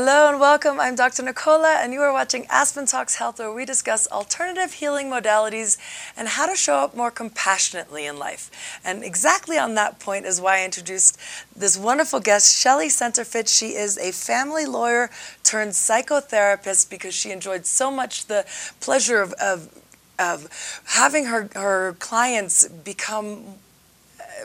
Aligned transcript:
Hello 0.00 0.28
and 0.28 0.38
welcome. 0.38 0.78
I'm 0.78 0.94
Dr. 0.94 1.24
Nicola, 1.24 1.80
and 1.82 1.92
you 1.92 2.00
are 2.02 2.12
watching 2.12 2.46
Aspen 2.48 2.86
Talks 2.86 3.16
Health, 3.16 3.40
where 3.40 3.52
we 3.52 3.64
discuss 3.64 4.06
alternative 4.12 4.74
healing 4.74 5.08
modalities 5.08 5.76
and 6.16 6.28
how 6.28 6.46
to 6.46 6.54
show 6.54 6.76
up 6.76 6.94
more 6.94 7.10
compassionately 7.10 8.06
in 8.06 8.16
life. 8.16 8.78
And 8.84 9.02
exactly 9.02 9.58
on 9.58 9.74
that 9.74 9.98
point 9.98 10.24
is 10.24 10.40
why 10.40 10.60
I 10.60 10.64
introduced 10.64 11.18
this 11.56 11.76
wonderful 11.76 12.20
guest, 12.20 12.56
Shelly 12.56 12.86
Senterfitt. 12.86 13.48
She 13.48 13.74
is 13.74 13.98
a 13.98 14.12
family 14.12 14.66
lawyer 14.66 15.10
turned 15.42 15.72
psychotherapist 15.72 16.88
because 16.88 17.12
she 17.12 17.32
enjoyed 17.32 17.66
so 17.66 17.90
much 17.90 18.26
the 18.26 18.46
pleasure 18.78 19.20
of, 19.20 19.32
of, 19.32 19.68
of 20.16 20.80
having 20.84 21.24
her, 21.24 21.50
her 21.56 21.96
clients 21.98 22.68
become 22.68 23.56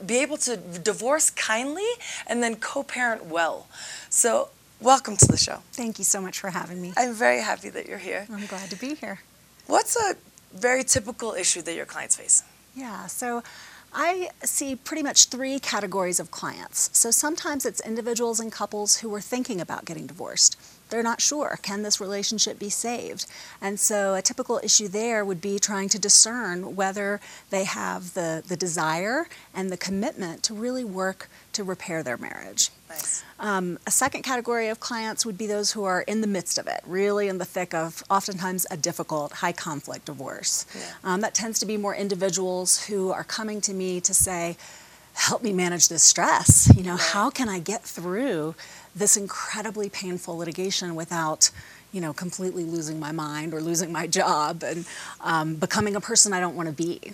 be 0.03 0.17
able 0.17 0.37
to 0.37 0.57
divorce 0.57 1.29
kindly 1.29 1.85
and 2.25 2.41
then 2.41 2.55
co-parent 2.55 3.27
well. 3.27 3.67
So 4.09 4.49
Welcome 4.83 5.15
to 5.15 5.27
the 5.27 5.37
show. 5.37 5.59
Thank 5.71 5.97
you 5.97 6.03
so 6.03 6.19
much 6.19 6.41
for 6.41 6.49
having 6.49 6.81
me. 6.81 6.91
I'm 6.97 7.13
very 7.13 7.39
happy 7.39 7.69
that 7.69 7.87
you're 7.87 7.99
here. 7.99 8.27
I'm 8.29 8.45
glad 8.47 8.69
to 8.69 8.75
be 8.75 8.95
here. 8.95 9.21
What's 9.65 9.95
a 9.95 10.15
very 10.53 10.83
typical 10.83 11.31
issue 11.31 11.61
that 11.61 11.73
your 11.73 11.85
clients 11.85 12.17
face? 12.17 12.43
Yeah, 12.75 13.05
so 13.05 13.43
I 13.93 14.27
see 14.43 14.75
pretty 14.75 15.01
much 15.01 15.27
three 15.27 15.57
categories 15.59 16.19
of 16.19 16.31
clients. 16.31 16.89
So 16.91 17.11
sometimes 17.11 17.65
it's 17.65 17.79
individuals 17.79 18.41
and 18.41 18.51
couples 18.51 18.97
who 18.97 19.15
are 19.15 19.21
thinking 19.21 19.61
about 19.61 19.85
getting 19.85 20.05
divorced. 20.05 20.59
They're 20.93 21.01
not 21.01 21.21
sure, 21.21 21.57
can 21.63 21.81
this 21.81 21.99
relationship 21.99 22.59
be 22.59 22.69
saved? 22.69 23.25
And 23.59 23.79
so 23.79 24.13
a 24.13 24.21
typical 24.21 24.59
issue 24.61 24.87
there 24.87 25.25
would 25.25 25.41
be 25.41 25.57
trying 25.57 25.89
to 25.89 25.97
discern 25.97 26.75
whether 26.75 27.19
they 27.49 27.63
have 27.63 28.13
the, 28.13 28.43
the 28.47 28.55
desire 28.55 29.25
and 29.55 29.71
the 29.71 29.77
commitment 29.77 30.43
to 30.43 30.53
really 30.53 30.83
work 30.83 31.31
to 31.53 31.63
repair 31.63 32.03
their 32.03 32.17
marriage. 32.17 32.69
Nice. 32.89 33.23
Um, 33.39 33.79
a 33.87 33.91
second 33.91 34.21
category 34.21 34.67
of 34.67 34.79
clients 34.79 35.25
would 35.25 35.35
be 35.35 35.47
those 35.47 35.71
who 35.71 35.83
are 35.83 36.03
in 36.03 36.21
the 36.21 36.27
midst 36.27 36.59
of 36.59 36.67
it, 36.67 36.81
really 36.85 37.27
in 37.27 37.39
the 37.39 37.45
thick 37.45 37.73
of 37.73 38.03
oftentimes 38.07 38.67
a 38.69 38.77
difficult, 38.77 39.31
high 39.33 39.51
conflict 39.51 40.05
divorce. 40.05 40.67
Yeah. 40.75 40.81
Um, 41.03 41.21
that 41.21 41.33
tends 41.33 41.57
to 41.61 41.65
be 41.65 41.75
more 41.75 41.95
individuals 41.95 42.85
who 42.85 43.11
are 43.11 43.23
coming 43.23 43.61
to 43.61 43.73
me 43.73 43.99
to 44.01 44.13
say, 44.13 44.57
help 45.13 45.43
me 45.43 45.53
manage 45.53 45.87
this 45.89 46.03
stress. 46.03 46.71
You 46.75 46.83
know, 46.83 46.95
how 46.95 47.29
can 47.29 47.49
I 47.49 47.59
get 47.59 47.83
through 47.83 48.55
this 48.95 49.17
incredibly 49.17 49.89
painful 49.89 50.37
litigation 50.37 50.95
without 50.95 51.51
you 51.93 52.01
know, 52.01 52.11
completely 52.11 52.65
losing 52.65 52.99
my 52.99 53.11
mind 53.11 53.53
or 53.53 53.61
losing 53.61 53.91
my 53.91 54.07
job 54.07 54.63
and 54.63 54.85
um, 55.21 55.55
becoming 55.55 55.95
a 55.95 56.01
person 56.01 56.33
I 56.33 56.39
don't 56.39 56.55
want 56.55 56.67
to 56.67 56.73
be. 56.73 57.13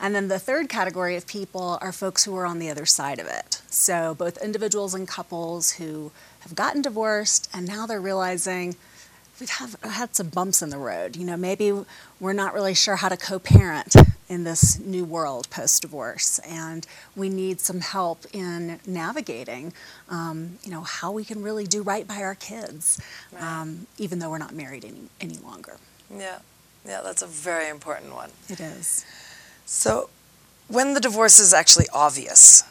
And 0.00 0.14
then 0.14 0.28
the 0.28 0.38
third 0.38 0.68
category 0.68 1.16
of 1.16 1.26
people 1.26 1.78
are 1.80 1.92
folks 1.92 2.24
who 2.24 2.36
are 2.36 2.44
on 2.44 2.58
the 2.58 2.68
other 2.68 2.84
side 2.84 3.18
of 3.18 3.26
it. 3.26 3.62
So 3.70 4.14
both 4.14 4.42
individuals 4.42 4.94
and 4.94 5.08
couples 5.08 5.72
who 5.72 6.12
have 6.40 6.54
gotten 6.54 6.82
divorced 6.82 7.48
and 7.54 7.66
now 7.66 7.86
they're 7.86 8.00
realizing 8.00 8.76
we've 9.40 9.50
have, 9.50 9.76
had 9.82 10.14
some 10.14 10.28
bumps 10.28 10.62
in 10.62 10.70
the 10.70 10.78
road. 10.78 11.16
You 11.16 11.24
know, 11.24 11.36
maybe 11.36 11.72
we're 12.20 12.32
not 12.32 12.54
really 12.54 12.74
sure 12.74 12.96
how 12.96 13.08
to 13.08 13.16
co-parent 13.16 13.94
in 14.28 14.44
this 14.44 14.78
new 14.78 15.04
world 15.04 15.48
post-divorce, 15.50 16.38
and 16.40 16.86
we 17.16 17.28
need 17.28 17.60
some 17.60 17.80
help 17.80 18.26
in 18.32 18.78
navigating, 18.86 19.72
um, 20.10 20.58
you 20.62 20.70
know, 20.70 20.82
how 20.82 21.10
we 21.10 21.24
can 21.24 21.42
really 21.42 21.66
do 21.66 21.82
right 21.82 22.06
by 22.06 22.22
our 22.22 22.34
kids, 22.34 23.00
right. 23.32 23.42
um, 23.42 23.86
even 23.96 24.18
though 24.18 24.30
we're 24.30 24.38
not 24.38 24.54
married 24.54 24.84
any 24.84 25.08
any 25.20 25.38
longer. 25.38 25.78
Yeah, 26.14 26.38
yeah, 26.86 27.00
that's 27.02 27.22
a 27.22 27.26
very 27.26 27.68
important 27.68 28.14
one. 28.14 28.30
It 28.48 28.60
is. 28.60 29.04
So, 29.64 30.10
when 30.68 30.94
the 30.94 31.00
divorce 31.00 31.38
is 31.38 31.54
actually 31.54 31.86
obvious, 31.92 32.64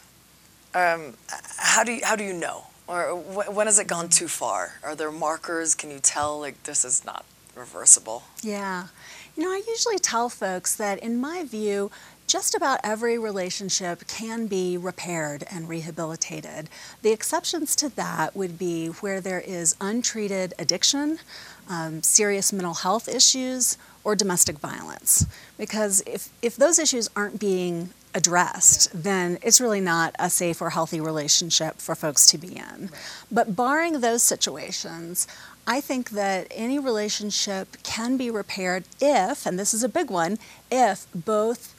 um, 0.76 1.16
how 1.58 1.84
do 1.84 1.94
you, 1.94 2.02
how 2.04 2.16
do 2.16 2.24
you 2.24 2.34
know, 2.34 2.67
or 2.88 3.16
when 3.18 3.68
has 3.68 3.80
it 3.80 3.88
gone 3.88 4.10
too 4.10 4.28
far? 4.28 4.80
Are 4.84 4.96
there 4.96 5.12
markers? 5.12 5.76
Can 5.76 5.92
you 5.92 6.00
tell 6.00 6.40
like 6.40 6.64
this 6.64 6.86
is 6.86 7.06
not 7.06 7.26
reversible? 7.56 8.24
Yeah, 8.42 8.88
you 9.36 9.44
know, 9.44 9.50
I 9.50 9.62
usually 9.68 10.00
tell 10.00 10.30
folks 10.30 10.76
that 10.76 11.00
in 11.00 11.20
my 11.20 11.44
view, 11.44 11.92
just 12.26 12.56
about 12.56 12.80
every 12.84 13.18
relationship 13.18 14.06
can 14.08 14.48
be 14.48 14.78
repaired 14.78 15.46
and 15.50 15.70
rehabilitated. 15.70 16.70
The 17.02 17.12
exceptions 17.12 17.76
to 17.78 17.90
that 17.96 18.36
would 18.36 18.58
be 18.58 18.88
where 18.88 19.22
there 19.22 19.40
is 19.40 19.76
untreated 19.80 20.54
addiction, 20.60 21.20
um, 21.70 22.04
serious 22.04 22.52
mental 22.52 22.74
health 22.74 23.08
issues, 23.08 23.78
or 24.04 24.16
domestic 24.16 24.58
violence. 24.58 25.26
Because 25.58 26.02
if, 26.06 26.30
if 26.42 26.56
those 26.58 26.80
issues 26.80 27.10
aren't 27.16 27.40
being 27.40 27.92
addressed, 28.18 28.90
yeah. 28.94 29.02
then 29.04 29.38
it's 29.42 29.62
really 29.62 29.80
not 29.80 30.16
a 30.20 30.30
safe 30.30 30.62
or 30.62 30.72
healthy 30.72 31.00
relationship 31.00 31.78
for 31.78 31.96
folks 31.96 32.28
to 32.28 32.38
be 32.38 32.58
in. 32.58 32.80
Right. 32.82 32.92
But 33.32 33.56
barring 33.56 34.02
those 34.02 34.24
situations, 34.24 35.28
I 35.66 35.80
think 35.80 36.10
that 36.12 36.48
any 36.52 36.80
relationship 36.80 37.78
can 37.84 38.18
be 38.18 38.30
repaired 38.32 38.86
if, 39.00 39.46
and 39.46 39.60
this 39.60 39.74
is 39.74 39.84
a 39.84 39.90
big 39.90 40.10
one, 40.10 40.38
if 40.72 41.06
both 41.14 41.74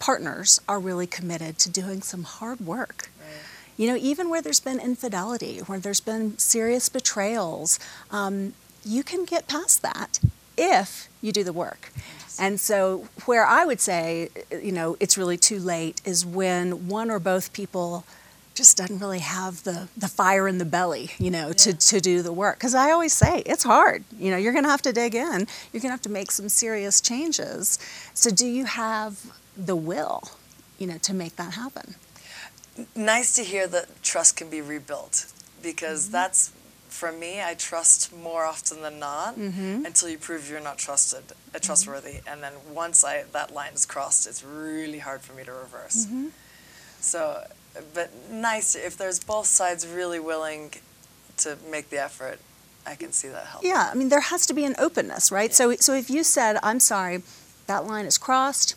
partners 0.00 0.60
are 0.68 0.80
really 0.80 1.06
committed 1.06 1.58
to 1.60 1.70
doing 1.70 2.02
some 2.02 2.24
hard 2.24 2.60
work. 2.60 3.10
Right. 3.20 3.28
You 3.76 3.88
know, 3.88 3.96
even 3.96 4.28
where 4.28 4.42
there's 4.42 4.60
been 4.60 4.80
infidelity, 4.80 5.58
where 5.60 5.78
there's 5.78 6.00
been 6.00 6.36
serious 6.38 6.88
betrayals, 6.88 7.78
um, 8.10 8.54
you 8.84 9.02
can 9.02 9.24
get 9.24 9.46
past 9.46 9.82
that 9.82 10.18
if 10.56 11.08
you 11.22 11.32
do 11.32 11.44
the 11.44 11.52
work. 11.52 11.90
And 12.38 12.60
so, 12.60 13.08
where 13.24 13.46
I 13.46 13.64
would 13.64 13.80
say, 13.80 14.28
you 14.50 14.72
know, 14.72 14.96
it's 15.00 15.16
really 15.16 15.38
too 15.38 15.58
late 15.58 16.02
is 16.04 16.26
when 16.26 16.88
one 16.88 17.10
or 17.10 17.18
both 17.18 17.52
people 17.52 18.04
just 18.54 18.76
doesn't 18.76 18.98
really 18.98 19.20
have 19.20 19.62
the, 19.64 19.88
the 19.96 20.08
fire 20.08 20.48
in 20.48 20.58
the 20.58 20.64
belly, 20.64 21.10
you 21.18 21.30
know, 21.30 21.48
yeah. 21.48 21.52
to, 21.54 21.72
to 21.74 22.00
do 22.00 22.22
the 22.22 22.32
work. 22.32 22.58
Because 22.58 22.74
I 22.74 22.90
always 22.90 23.12
say 23.12 23.42
it's 23.46 23.62
hard. 23.64 24.04
You 24.18 24.30
know, 24.30 24.36
you're 24.36 24.52
going 24.52 24.64
to 24.64 24.70
have 24.70 24.82
to 24.82 24.92
dig 24.92 25.14
in. 25.14 25.46
You're 25.72 25.80
going 25.80 25.90
to 25.90 25.90
have 25.90 26.02
to 26.02 26.10
make 26.10 26.30
some 26.30 26.48
serious 26.48 27.00
changes. 27.00 27.78
So, 28.14 28.30
do 28.30 28.46
you 28.46 28.64
have 28.64 29.32
the 29.56 29.76
will, 29.76 30.22
you 30.78 30.86
know, 30.86 30.98
to 30.98 31.14
make 31.14 31.36
that 31.36 31.54
happen? 31.54 31.94
Nice 32.94 33.34
to 33.36 33.42
hear 33.42 33.66
that 33.68 34.02
trust 34.02 34.36
can 34.36 34.50
be 34.50 34.60
rebuilt 34.60 35.32
because 35.62 36.04
mm-hmm. 36.04 36.12
that's 36.12 36.52
for 36.96 37.12
me, 37.12 37.42
I 37.42 37.54
trust 37.54 38.16
more 38.16 38.44
often 38.44 38.80
than 38.80 38.98
not 38.98 39.36
mm-hmm. 39.36 39.84
until 39.84 40.08
you 40.08 40.16
prove 40.16 40.48
you're 40.48 40.60
not 40.60 40.78
trusted, 40.78 41.24
uh, 41.54 41.58
trustworthy. 41.58 42.14
Mm-hmm. 42.14 42.28
And 42.32 42.42
then 42.42 42.54
once 42.72 43.04
I 43.04 43.24
that 43.32 43.52
line 43.52 43.74
is 43.74 43.84
crossed, 43.84 44.26
it's 44.26 44.42
really 44.42 44.98
hard 44.98 45.20
for 45.20 45.34
me 45.34 45.44
to 45.44 45.52
reverse. 45.52 46.06
Mm-hmm. 46.06 46.28
So, 47.00 47.46
but 47.92 48.10
nice 48.30 48.74
if 48.74 48.96
there's 48.96 49.22
both 49.22 49.46
sides 49.46 49.86
really 49.86 50.18
willing 50.18 50.72
to 51.38 51.58
make 51.70 51.90
the 51.90 52.02
effort. 52.02 52.40
I 52.86 52.94
can 52.94 53.12
see 53.12 53.28
that 53.28 53.46
help. 53.46 53.64
Yeah, 53.64 53.90
I 53.92 53.94
mean 53.94 54.08
there 54.08 54.20
has 54.32 54.46
to 54.46 54.54
be 54.54 54.64
an 54.64 54.76
openness, 54.78 55.32
right? 55.32 55.50
Yeah. 55.50 55.56
So, 55.56 55.76
so 55.76 55.92
if 55.92 56.08
you 56.08 56.22
said, 56.24 56.56
"I'm 56.62 56.80
sorry, 56.80 57.22
that 57.66 57.84
line 57.84 58.06
is 58.06 58.16
crossed," 58.16 58.74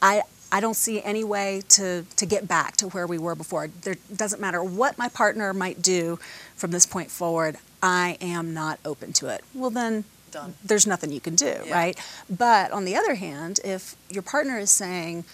I 0.00 0.22
I 0.52 0.60
don't 0.60 0.74
see 0.74 1.02
any 1.02 1.24
way 1.24 1.62
to, 1.70 2.04
to 2.16 2.26
get 2.26 2.48
back 2.48 2.76
to 2.78 2.88
where 2.88 3.06
we 3.06 3.18
were 3.18 3.34
before. 3.34 3.68
There 3.68 3.96
doesn't 4.14 4.40
matter 4.40 4.62
what 4.62 4.98
my 4.98 5.08
partner 5.08 5.52
might 5.54 5.80
do 5.80 6.18
from 6.56 6.70
this 6.72 6.86
point 6.86 7.10
forward, 7.10 7.56
I 7.82 8.18
am 8.20 8.52
not 8.52 8.80
open 8.84 9.12
to 9.14 9.28
it. 9.28 9.42
Well, 9.54 9.70
then 9.70 10.04
Done. 10.30 10.54
there's 10.62 10.86
nothing 10.86 11.10
you 11.12 11.20
can 11.20 11.34
do, 11.34 11.56
yeah. 11.64 11.72
right? 11.72 11.98
But 12.28 12.72
on 12.72 12.84
the 12.84 12.96
other 12.96 13.14
hand, 13.14 13.60
if 13.64 13.96
your 14.10 14.22
partner 14.22 14.58
is 14.58 14.70
saying, 14.70 15.24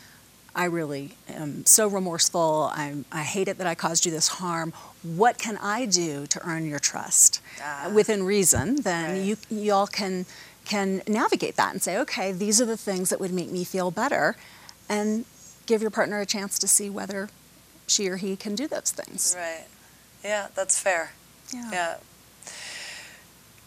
I 0.55 0.65
really 0.65 1.16
am 1.28 1.66
so 1.66 1.88
remorseful, 1.88 2.71
I'm, 2.72 3.05
I 3.12 3.22
hate 3.22 3.49
it 3.49 3.59
that 3.59 3.66
I 3.66 3.75
caused 3.75 4.06
you 4.06 4.12
this 4.12 4.28
harm, 4.28 4.72
what 5.03 5.38
can 5.38 5.59
I 5.59 5.87
do 5.87 6.26
to 6.28 6.47
earn 6.47 6.66
your 6.66 6.78
trust? 6.78 7.43
Ah. 7.62 7.91
Within 7.93 8.22
reason, 8.22 8.76
then 8.76 9.12
right. 9.12 9.22
you, 9.22 9.37
you 9.50 9.72
all 9.72 9.87
can, 9.87 10.25
can 10.65 11.03
navigate 11.06 11.56
that 11.56 11.72
and 11.72 11.82
say, 11.82 11.99
okay, 11.99 12.32
these 12.32 12.60
are 12.60 12.65
the 12.65 12.76
things 12.76 13.10
that 13.10 13.21
would 13.21 13.32
make 13.32 13.50
me 13.50 13.65
feel 13.65 13.91
better 13.91 14.37
and 14.89 15.25
give 15.67 15.83
your 15.83 15.91
partner 15.91 16.21
a 16.21 16.27
chance 16.27 16.59
to 16.61 16.69
see 16.69 16.89
whether 16.89 17.29
she 17.87 18.09
or 18.09 18.17
he 18.17 18.37
can 18.37 18.55
do 18.55 18.67
those 18.67 18.91
things. 18.91 19.35
Right. 19.37 19.67
Yeah, 20.25 20.49
that's 20.55 20.79
fair. 20.79 21.12
Yeah. 21.53 21.71
yeah. 21.73 21.97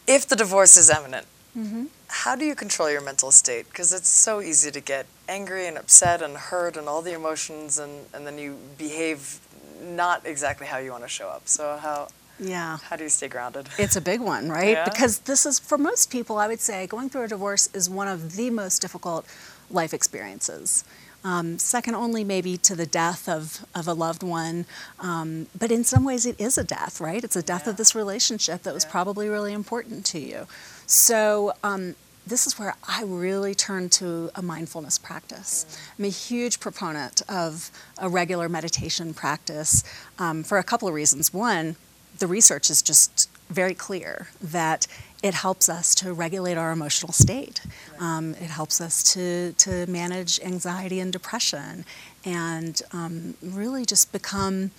If 0.08 0.28
the 0.28 0.36
divorce 0.36 0.76
is 0.76 0.90
imminent, 0.90 1.28
mm-hmm. 1.58 1.86
how 2.08 2.36
do 2.36 2.46
you 2.46 2.56
control 2.56 2.90
your 2.90 3.02
mental 3.02 3.32
state? 3.32 3.68
Because 3.70 3.94
it's 3.94 4.10
so 4.10 4.42
easy 4.42 4.72
to 4.72 4.82
get 4.82 5.06
angry 5.28 5.68
and 5.68 5.78
upset 5.78 6.22
and 6.22 6.36
hurt 6.36 6.76
and 6.76 6.88
all 6.88 7.02
the 7.02 7.14
emotions, 7.14 7.78
and, 7.78 8.06
and 8.14 8.26
then 8.26 8.38
you 8.38 8.58
behave 8.78 9.40
not 9.82 10.26
exactly 10.26 10.68
how 10.68 10.78
you 10.78 10.92
want 10.92 11.04
to 11.04 11.10
show 11.10 11.28
up. 11.28 11.48
So, 11.48 11.78
how. 11.78 12.08
Yeah. 12.42 12.78
How 12.84 12.96
do 12.96 13.04
you 13.04 13.10
stay 13.10 13.28
grounded? 13.28 13.68
It's 13.78 13.98
a 13.98 14.02
big 14.02 14.22
one, 14.22 14.50
right? 14.50 14.70
Yeah. 14.70 14.86
Because 14.86 15.20
this 15.20 15.46
is, 15.46 15.60
for 15.60 15.78
most 15.78 16.10
people, 16.10 16.38
I 16.38 16.48
would 16.48 16.62
say, 16.62 16.88
going 16.88 17.10
through 17.10 17.24
a 17.24 17.28
divorce 17.28 17.68
is 17.74 17.90
one 17.90 18.08
of 18.08 18.38
the 18.38 18.50
most 18.50 18.82
difficult 18.82 19.26
life 19.70 19.94
experiences 19.94 20.86
um, 21.24 21.60
second 21.60 21.96
only 21.96 22.24
maybe 22.24 22.58
to 22.58 22.76
the 22.76 22.86
death 22.86 23.28
of, 23.28 23.66
of 23.76 23.88
a 23.88 23.94
loved 23.94 24.24
one. 24.24 24.66
Um, 25.00 25.48
but 25.58 25.72
in 25.72 25.84
some 25.84 26.04
ways, 26.04 26.26
it 26.26 26.40
is 26.40 26.58
a 26.58 26.64
death, 26.64 27.02
right? 27.02 27.24
It's 27.24 27.36
a 27.36 27.44
death 27.44 27.64
yeah. 27.66 27.72
of 27.72 27.78
this 27.78 27.94
relationship 27.96 28.64
that 28.64 28.74
was 28.74 28.86
yeah. 28.86 28.92
probably 28.92 29.28
really 29.28 29.54
important 29.54 30.06
to 30.08 30.20
you. 30.20 30.48
So, 30.86 31.54
um, 31.64 31.96
this 32.28 32.46
is 32.46 32.60
where 32.60 32.76
I 32.88 33.04
really 33.04 33.56
turn 33.56 33.90
to 33.90 34.30
a 34.36 34.42
mindfulness 34.44 35.00
practice. 35.00 35.66
Mm. 35.66 36.00
I'm 36.00 36.06
a 36.06 36.10
huge 36.10 36.60
proponent 36.60 37.24
of 37.28 37.72
a 37.98 38.08
regular 38.08 38.48
meditation 38.48 39.16
practice 39.16 39.84
um, 40.20 40.44
for 40.44 40.60
a 40.60 40.64
couple 40.64 40.88
of 40.88 40.94
reasons. 40.94 41.34
One, 41.34 41.76
the 42.20 42.28
research 42.28 42.70
is 42.70 42.84
just 42.84 43.30
very 43.50 43.74
clear 43.74 44.28
that 44.42 44.88
it 45.22 45.34
helps 45.34 45.68
us 45.70 45.94
to 45.96 46.14
regulate 46.14 46.58
our 46.58 46.72
emotional 46.72 47.12
state. 47.12 47.62
Um, 48.00 48.32
it 48.36 48.50
helps 48.50 48.80
us 48.80 49.04
to, 49.14 49.54
to 49.54 49.86
manage 49.88 50.40
anxiety 50.42 51.00
and 51.00 51.12
depression 51.12 51.84
and 52.26 52.82
um, 52.94 53.34
really 53.42 53.86
just 53.86 54.12
become 54.12 54.72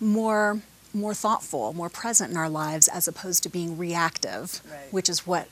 more 0.00 0.60
more 0.92 1.14
thoughtful, 1.14 1.72
more 1.72 1.88
present 1.88 2.32
in 2.32 2.36
our 2.36 2.48
lives 2.48 2.88
as 2.88 3.06
opposed 3.06 3.44
to 3.44 3.48
being 3.48 3.78
reactive, 3.78 4.60
Right. 4.68 4.92
which 4.92 5.08
is 5.08 5.24
what 5.24 5.46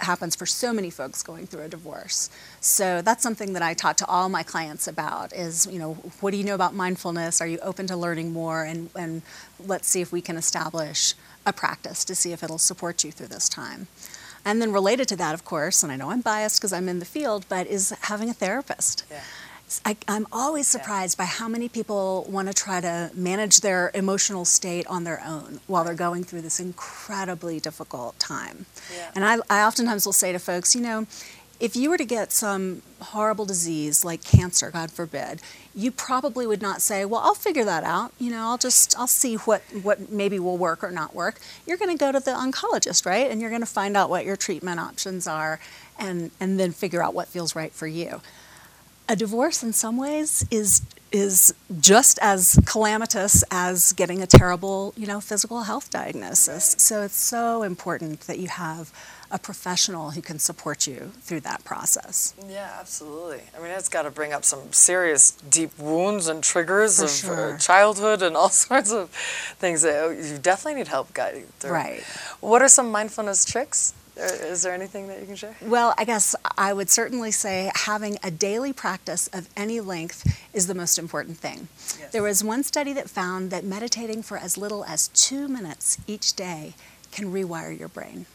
happens 0.00 0.36
for 0.36 0.46
so 0.46 0.72
many 0.72 0.90
folks 0.90 1.22
going 1.22 1.46
through 1.46 1.62
a 1.62 1.68
divorce. 1.68 2.30
So 2.60 3.02
that's 3.02 3.22
something 3.22 3.52
that 3.54 3.62
I 3.62 3.74
talk 3.74 3.96
to 3.98 4.06
all 4.06 4.28
my 4.28 4.42
clients 4.42 4.86
about 4.86 5.32
is, 5.32 5.66
you 5.66 5.78
know, 5.78 5.94
what 6.20 6.32
do 6.32 6.36
you 6.36 6.44
know 6.44 6.54
about 6.54 6.74
mindfulness? 6.74 7.40
Are 7.40 7.46
you 7.46 7.58
open 7.60 7.86
to 7.86 7.96
learning 7.96 8.32
more? 8.32 8.64
And, 8.64 8.90
and 8.94 9.22
let's 9.58 9.88
see 9.88 10.00
if 10.00 10.12
we 10.12 10.20
can 10.20 10.36
establish 10.36 11.14
a 11.46 11.52
practice 11.52 12.04
to 12.04 12.14
see 12.14 12.32
if 12.32 12.42
it'll 12.42 12.58
support 12.58 13.04
you 13.04 13.10
through 13.10 13.28
this 13.28 13.48
time. 13.48 13.86
And 14.44 14.60
then 14.60 14.72
related 14.72 15.08
to 15.08 15.16
that, 15.16 15.34
of 15.34 15.44
course, 15.44 15.82
and 15.82 15.92
I 15.92 15.96
know 15.96 16.10
I'm 16.10 16.22
biased 16.22 16.60
because 16.60 16.72
I'm 16.72 16.88
in 16.88 16.98
the 16.98 17.04
field, 17.04 17.44
but 17.48 17.66
is 17.66 17.90
having 18.02 18.30
a 18.30 18.34
therapist. 18.34 19.04
Yeah. 19.10 19.20
I, 19.84 19.96
I'm 20.08 20.26
always 20.32 20.66
surprised 20.66 21.16
by 21.16 21.24
how 21.24 21.48
many 21.48 21.68
people 21.68 22.26
want 22.28 22.48
to 22.48 22.54
try 22.54 22.80
to 22.80 23.10
manage 23.14 23.60
their 23.60 23.90
emotional 23.94 24.44
state 24.44 24.86
on 24.88 25.04
their 25.04 25.22
own 25.24 25.60
while 25.66 25.84
they're 25.84 25.94
going 25.94 26.24
through 26.24 26.42
this 26.42 26.58
incredibly 26.58 27.60
difficult 27.60 28.18
time. 28.18 28.66
Yeah. 28.92 29.10
And 29.14 29.24
I, 29.24 29.38
I 29.48 29.62
oftentimes 29.64 30.06
will 30.06 30.12
say 30.12 30.32
to 30.32 30.38
folks, 30.38 30.74
you 30.74 30.80
know, 30.80 31.06
if 31.60 31.76
you 31.76 31.90
were 31.90 31.98
to 31.98 32.06
get 32.06 32.32
some 32.32 32.82
horrible 33.00 33.44
disease 33.44 34.04
like 34.04 34.24
cancer, 34.24 34.70
God 34.70 34.90
forbid, 34.90 35.40
you 35.74 35.92
probably 35.92 36.46
would 36.46 36.62
not 36.62 36.80
say, 36.80 37.04
"Well, 37.04 37.20
I'll 37.20 37.34
figure 37.34 37.66
that 37.66 37.84
out. 37.84 38.12
You 38.18 38.30
know, 38.30 38.44
I'll 38.44 38.58
just 38.58 38.98
I'll 38.98 39.06
see 39.06 39.36
what 39.36 39.60
what 39.82 40.10
maybe 40.10 40.38
will 40.38 40.56
work 40.56 40.82
or 40.82 40.90
not 40.90 41.14
work." 41.14 41.38
You're 41.66 41.76
going 41.76 41.96
to 41.96 42.00
go 42.02 42.12
to 42.12 42.18
the 42.18 42.30
oncologist, 42.30 43.04
right? 43.04 43.30
And 43.30 43.42
you're 43.42 43.50
going 43.50 43.60
to 43.60 43.66
find 43.66 43.94
out 43.94 44.08
what 44.08 44.24
your 44.24 44.36
treatment 44.36 44.80
options 44.80 45.26
are, 45.26 45.60
and 45.98 46.30
and 46.40 46.58
then 46.58 46.72
figure 46.72 47.02
out 47.02 47.12
what 47.12 47.28
feels 47.28 47.54
right 47.54 47.72
for 47.72 47.86
you 47.86 48.22
a 49.10 49.16
divorce 49.16 49.64
in 49.64 49.72
some 49.72 49.96
ways 49.96 50.46
is 50.52 50.82
is 51.10 51.52
just 51.80 52.20
as 52.22 52.56
calamitous 52.64 53.42
as 53.50 53.92
getting 53.94 54.22
a 54.22 54.26
terrible, 54.26 54.94
you 54.96 55.08
know, 55.08 55.20
physical 55.20 55.62
health 55.64 55.90
diagnosis. 55.90 56.76
So 56.78 57.02
it's 57.02 57.16
so 57.16 57.64
important 57.64 58.20
that 58.28 58.38
you 58.38 58.46
have 58.46 58.92
a 59.32 59.38
professional 59.40 60.12
who 60.12 60.22
can 60.22 60.38
support 60.38 60.86
you 60.86 61.10
through 61.22 61.40
that 61.40 61.64
process. 61.64 62.32
Yeah, 62.48 62.76
absolutely. 62.78 63.42
I 63.56 63.60
mean, 63.60 63.72
it's 63.72 63.88
got 63.88 64.02
to 64.02 64.12
bring 64.12 64.32
up 64.32 64.44
some 64.44 64.72
serious 64.72 65.32
deep 65.32 65.76
wounds 65.80 66.28
and 66.28 66.44
triggers 66.44 66.98
For 66.98 67.04
of 67.06 67.10
sure. 67.10 67.54
uh, 67.54 67.58
childhood 67.58 68.22
and 68.22 68.36
all 68.40 68.48
sorts 68.48 68.92
of 68.92 69.10
things 69.10 69.82
that 69.82 69.96
oh, 70.04 70.10
you 70.10 70.38
definitely 70.38 70.78
need 70.78 70.88
help 70.88 71.12
guiding 71.12 71.46
through. 71.58 71.72
Right. 71.72 72.04
What 72.38 72.62
are 72.62 72.68
some 72.68 72.92
mindfulness 72.92 73.44
tricks? 73.44 73.94
Uh, 74.18 74.22
Is 74.22 74.62
there 74.62 74.74
anything 74.74 75.06
that 75.08 75.20
you 75.20 75.26
can 75.26 75.36
share? 75.36 75.54
Well, 75.62 75.94
I 75.96 76.04
guess 76.04 76.34
I 76.58 76.72
would 76.72 76.90
certainly 76.90 77.30
say 77.30 77.70
having 77.74 78.18
a 78.22 78.30
daily 78.30 78.72
practice 78.72 79.28
of 79.28 79.48
any 79.56 79.80
length 79.80 80.26
is 80.52 80.66
the 80.66 80.74
most 80.74 80.98
important 80.98 81.38
thing. 81.38 81.68
Yes. 81.98 82.10
There 82.12 82.22
was 82.22 82.44
one 82.44 82.62
study 82.62 82.92
that 82.94 83.08
found 83.08 83.50
that 83.50 83.64
meditating 83.64 84.22
for 84.22 84.36
as 84.36 84.58
little 84.58 84.84
as 84.84 85.08
two 85.08 85.48
minutes 85.48 85.98
each 86.06 86.34
day 86.34 86.74
can 87.12 87.32
rewire 87.32 87.76
your 87.76 87.88
brain. 87.88 88.26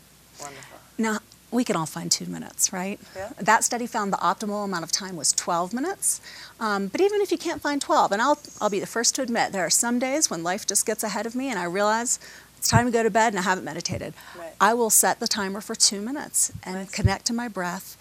Wonderful. 0.42 0.80
Now, 0.98 1.19
we 1.51 1.63
can 1.63 1.75
all 1.75 1.86
find 1.86 2.12
two 2.12 2.25
minutes, 2.25 2.74
right? 2.74 3.00
Yeah. 3.16 3.30
That 3.39 3.63
study 3.63 3.88
found 3.88 4.12
the 4.12 4.18
optimal 4.18 4.66
amount 4.66 4.83
of 4.83 4.92
time 4.92 5.16
was 5.16 5.31
12 5.31 5.74
minutes. 5.74 6.19
Um, 6.60 6.88
but 6.88 7.00
even 7.00 7.21
if 7.21 7.31
you 7.31 7.38
can't 7.38 7.62
find 7.62 7.81
12, 7.81 8.12
and 8.12 8.21
I'll, 8.21 8.38
I'll 8.60 8.69
be 8.69 8.80
the 8.80 8.88
first 8.88 9.16
to 9.16 9.21
admit, 9.21 9.51
there 9.54 9.66
are 9.66 9.69
some 9.69 10.00
days 10.00 10.30
when 10.30 10.44
life 10.44 10.66
just 10.66 10.86
gets 10.86 11.04
ahead 11.04 11.25
of 11.25 11.36
me 11.36 11.50
and 11.50 11.57
I 11.60 11.63
realize 11.66 12.19
it's 12.65 12.71
time 12.71 12.88
to 12.88 12.91
go 12.91 13.03
to 13.03 13.12
bed 13.12 13.31
and 13.31 13.38
I 13.38 13.44
haven't 13.44 13.63
meditated. 13.63 14.15
Right. 14.35 14.51
I 14.59 14.73
will 14.73 14.89
set 14.89 15.19
the 15.19 15.27
timer 15.27 15.62
for 15.62 15.75
two 15.75 16.01
minutes 16.01 16.51
and 16.63 16.77
Nice. 16.77 16.89
connect 16.89 17.25
to 17.25 17.33
my 17.33 17.47
breath, 17.47 17.95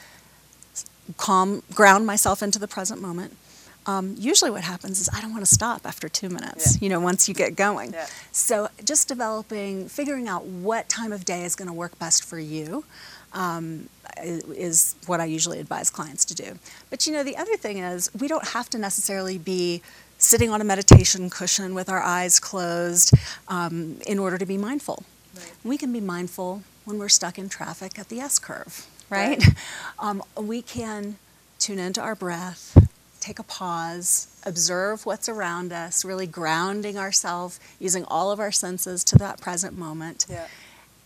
calm, 1.19 1.62
ground 1.75 2.06
myself 2.06 2.43
into 2.43 2.58
the 2.58 2.66
present 2.66 3.02
moment. 3.02 3.37
Um, 3.84 4.14
usually, 4.19 4.50
what 4.50 4.62
happens 4.62 5.02
is 5.02 5.11
I 5.12 5.20
don't 5.20 5.32
want 5.32 5.44
to 5.44 5.55
stop 5.55 5.82
after 5.84 6.08
two 6.08 6.31
minutes. 6.31 6.76
Yeah. 6.76 6.78
You 6.84 6.88
know, 6.88 7.00
once 7.00 7.28
you 7.28 7.34
get 7.34 7.56
going. 7.56 7.93
Yeah. 7.93 8.06
So, 8.32 8.69
just 8.82 9.06
developing, 9.06 9.90
figuring 9.90 10.28
out 10.28 10.46
what 10.46 10.88
time 10.88 11.12
of 11.12 11.26
day 11.26 11.44
is 11.44 11.55
going 11.55 11.69
to 11.69 11.75
work 11.75 11.99
best 11.99 12.25
for 12.25 12.38
you. 12.38 12.87
Um, 13.34 13.90
is 14.22 14.94
what 15.06 15.20
I 15.20 15.26
usually 15.26 15.58
advise 15.60 15.90
clients 15.90 16.25
to 16.26 16.34
do. 16.34 16.58
But 16.88 17.06
you 17.06 17.12
know, 17.12 17.22
the 17.22 17.37
other 17.37 17.56
thing 17.58 17.78
is 17.78 18.10
we 18.19 18.28
don't 18.28 18.49
have 18.49 18.70
to 18.70 18.78
necessarily 18.78 19.37
be 19.37 19.82
sitting 20.25 20.50
on 20.50 20.61
a 20.61 20.65
meditation 20.65 21.31
cushion 21.31 21.75
with 21.75 21.88
our 21.88 22.03
eyes 22.03 22.41
closed 22.41 23.15
um, 23.49 23.99
in 24.06 24.19
order 24.19 24.38
to 24.38 24.47
be 24.47 24.56
mindful. 24.56 25.05
Right. 25.37 25.53
We 25.62 25.79
can 25.79 25.93
be 25.93 26.00
mindful 26.00 26.62
when 26.85 26.99
we're 26.99 27.09
stuck 27.09 27.38
in 27.38 27.49
traffic 27.49 27.99
at 27.99 28.09
the 28.09 28.21
S 28.21 28.38
curve, 28.38 28.87
right? 29.11 29.38
Right. 29.38 29.55
Um, 29.99 30.23
we 30.37 30.61
can 30.61 31.17
tune 31.59 31.79
into 31.79 32.00
our 32.00 32.15
breath, 32.15 32.76
take 33.21 33.38
a 33.38 33.43
pause, 33.43 34.26
observe 34.44 35.06
what's 35.06 35.29
around 35.29 35.73
us, 35.73 36.05
really 36.05 36.27
grounding 36.27 36.99
ourselves, 36.99 37.61
using 37.79 38.05
all 38.05 38.31
of 38.31 38.41
our 38.41 38.53
senses 38.53 39.05
to 39.05 39.17
that 39.19 39.41
present 39.41 39.79
moment. 39.79 40.27
Yeah. 40.29 40.47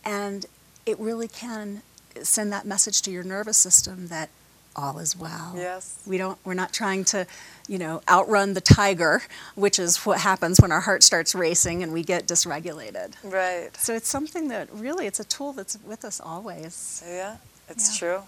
And 0.03 0.45
it 0.85 0.99
really 0.99 1.27
can 1.27 1.81
send 2.23 2.51
that 2.51 2.65
message 2.65 3.01
to 3.03 3.11
your 3.11 3.23
nervous 3.23 3.57
system 3.57 4.07
that 4.07 4.29
all 4.79 4.99
is 4.99 5.15
well. 5.15 5.53
Yes. 5.55 6.01
We 6.07 6.17
don't 6.17 6.37
we're 6.45 6.53
not 6.53 6.71
trying 6.73 7.03
to, 7.05 7.27
you 7.67 7.77
know, 7.77 8.01
outrun 8.07 8.53
the 8.53 8.61
tiger, 8.61 9.21
which 9.55 9.77
is 9.79 9.97
what 10.05 10.19
happens 10.19 10.59
when 10.59 10.71
our 10.71 10.81
heart 10.81 11.03
starts 11.03 11.35
racing 11.35 11.83
and 11.83 11.91
we 11.93 12.03
get 12.03 12.27
dysregulated. 12.27 13.13
Right. 13.23 13.69
So 13.77 13.93
it's 13.93 14.07
something 14.07 14.47
that 14.49 14.69
really 14.73 15.05
it's 15.05 15.19
a 15.19 15.23
tool 15.25 15.53
that's 15.53 15.77
with 15.85 16.05
us 16.05 16.19
always. 16.19 17.03
Yeah, 17.07 17.37
it's 17.67 17.93
Yeah. 17.93 17.99
true. 17.99 18.21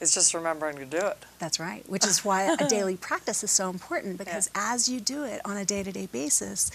It's 0.00 0.14
just 0.14 0.32
remembering 0.32 0.76
to 0.76 0.84
do 0.86 0.98
it. 0.98 1.18
That's 1.40 1.58
right, 1.58 1.82
which 1.88 2.06
is 2.06 2.24
why 2.28 2.54
a 2.54 2.68
daily 2.68 2.96
practice 2.96 3.42
is 3.42 3.50
so 3.50 3.68
important 3.68 4.16
because 4.16 4.48
as 4.54 4.88
you 4.88 5.00
do 5.00 5.24
it 5.24 5.40
on 5.44 5.56
a 5.56 5.64
day-to-day 5.64 6.06
basis, 6.06 6.70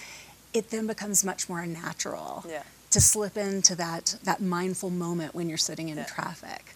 it 0.54 0.70
then 0.72 0.86
becomes 0.88 1.24
much 1.24 1.48
more 1.48 1.66
natural 1.66 2.44
Yeah. 2.48 2.64
to 2.90 3.00
slip 3.02 3.38
into 3.38 3.76
that 3.76 4.18
that 4.24 4.42
mindful 4.42 4.90
moment 4.90 5.34
when 5.34 5.48
you're 5.50 5.58
sitting 5.70 5.88
in 5.90 5.98
Yeah. 5.98 6.04
traffic. 6.06 6.76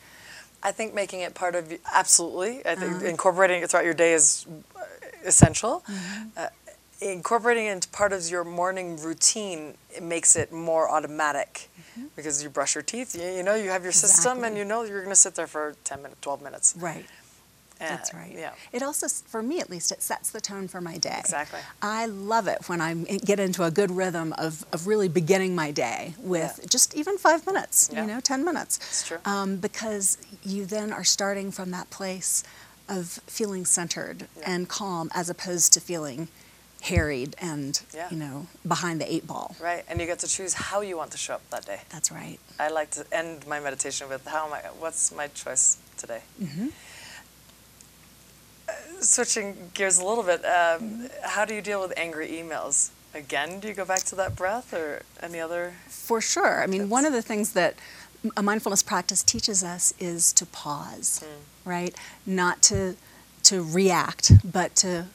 I 0.68 0.72
think 0.78 0.94
making 0.94 1.22
it 1.28 1.34
part 1.44 1.56
of 1.60 1.64
absolutely. 2.02 2.54
I 2.72 2.76
think 2.76 2.92
Uh-huh. 2.96 3.14
incorporating 3.14 3.64
it 3.64 3.70
throughout 3.70 3.86
your 3.86 3.94
day 4.06 4.12
is 4.20 4.46
uh, 4.76 4.82
essential. 5.32 5.74
Mm-hmm. 5.88 6.30
Uh, 6.42 6.48
incorporating 7.00 7.66
it 7.70 7.74
into 7.78 7.88
part 8.02 8.12
of 8.18 8.20
your 8.34 8.44
morning 8.44 8.88
routine 9.10 9.62
it 9.98 10.04
makes 10.04 10.36
it 10.42 10.52
more 10.52 10.86
automatic 10.96 11.70
because 12.18 12.36
you 12.44 12.50
brush 12.50 12.74
your 12.76 12.86
teeth. 12.94 13.10
You, 13.16 13.28
you 13.38 13.44
know 13.48 13.56
you 13.64 13.70
have 13.76 13.84
your 13.84 13.96
system, 14.06 14.34
and 14.44 14.44
Mm-hmm. 14.44 14.58
You 14.58 14.66
know 14.72 14.80
you're 14.90 15.04
going 15.08 15.18
to 15.20 15.24
sit 15.28 15.34
there 15.40 15.48
for 15.56 15.76
ten 15.90 15.98
minutes, 16.04 16.20
twelve 16.22 16.42
minutes. 16.48 16.68
Right. 16.90 17.06
That's 17.80 18.14
right. 18.14 18.34
Yeah. 18.36 18.52
It 18.72 18.82
also, 18.84 19.08
for 19.08 19.42
me 19.44 19.60
at 19.60 19.70
least, 19.70 19.92
it 19.92 20.02
sets 20.02 20.30
the 20.32 20.42
tone 20.42 20.68
for 20.68 20.82
my 20.82 20.98
day. 20.98 21.16
Exactly. 21.20 21.60
I 21.82 22.06
love 22.06 22.48
it 22.48 22.68
when 22.68 22.82
I 22.82 22.94
get 22.94 23.40
into 23.40 23.64
a 23.64 23.72
good 23.72 23.92
rhythm 23.92 24.34
of, 24.38 24.66
of 24.72 24.88
really 24.88 25.08
beginning 25.08 25.56
my 25.56 25.72
day 25.72 26.14
with 26.20 26.60
Yeah. 26.62 26.66
just 26.70 26.96
even 26.96 27.18
five 27.18 27.46
minutes, 27.46 27.90
Yeah. 27.92 28.02
you 28.02 28.08
know, 28.08 28.20
10 28.20 28.44
minutes. 28.44 28.78
It's 28.78 29.08
true. 29.08 29.18
Um, 29.26 29.58
because 29.58 30.18
you 30.44 30.66
then 30.66 30.92
are 30.92 31.04
starting 31.04 31.52
from 31.52 31.72
that 31.72 31.90
place 31.90 32.44
of 32.90 33.20
feeling 33.28 33.66
centered 33.66 34.28
Yeah. 34.38 34.44
and 34.52 34.70
calm 34.70 35.10
as 35.14 35.30
opposed 35.30 35.74
to 35.74 35.80
feeling 35.82 36.30
harried 36.82 37.36
and, 37.40 37.82
Yeah. 37.94 38.08
you 38.12 38.18
know, 38.18 38.48
behind 38.66 39.02
the 39.02 39.12
eight 39.12 39.26
ball. 39.28 39.56
Right, 39.60 39.84
and 39.90 40.00
you 40.00 40.06
get 40.06 40.20
to 40.20 40.28
choose 40.28 40.54
how 40.54 40.82
you 40.82 40.96
want 40.96 41.12
to 41.12 41.18
show 41.18 41.34
up 41.34 41.50
that 41.50 41.66
day. 41.66 41.82
That's 41.90 42.12
right. 42.12 42.40
I 42.60 42.70
like 42.70 42.92
to 42.92 43.06
end 43.12 43.46
my 43.48 43.60
meditation 43.60 44.08
with 44.10 44.26
how 44.26 44.46
am 44.48 44.54
I? 44.54 44.60
What's 44.80 45.12
my 45.12 45.28
choice 45.28 45.78
today? 45.98 46.22
Mhm. 46.42 46.72
Switching 49.00 49.56
gears 49.74 50.00
a 50.00 50.06
little 50.06 50.24
bit, 50.24 50.44
um, 50.46 51.08
how 51.24 51.46
do 51.46 51.54
you 51.54 51.62
deal 51.62 51.82
with 51.82 51.94
angry 51.98 52.28
emails? 52.30 52.90
Again, 53.14 53.60
do 53.60 53.68
you 53.68 53.74
go 53.74 53.86
back 53.86 54.00
to 54.06 54.16
that 54.16 54.36
breath 54.36 54.74
or 54.74 55.02
any 55.22 55.40
other? 55.40 55.74
For 55.88 56.20
sure. 56.22 56.62
I 56.62 56.68
mean, 56.68 56.82
Tips. 56.82 56.92
one 56.92 57.06
of 57.06 57.14
the 57.14 57.22
things 57.22 57.54
that 57.54 57.76
a 58.36 58.44
mindfulness 58.44 58.84
practice 58.84 59.24
teaches 59.24 59.64
us 59.64 59.94
is 60.00 60.34
to 60.34 60.46
pause, 60.48 61.24
Hmm. 61.24 61.70
right? 61.70 61.96
Not 62.26 62.62
to 62.64 62.96
to 63.44 63.64
react, 63.64 64.32
but 64.44 64.76
to 64.76 65.06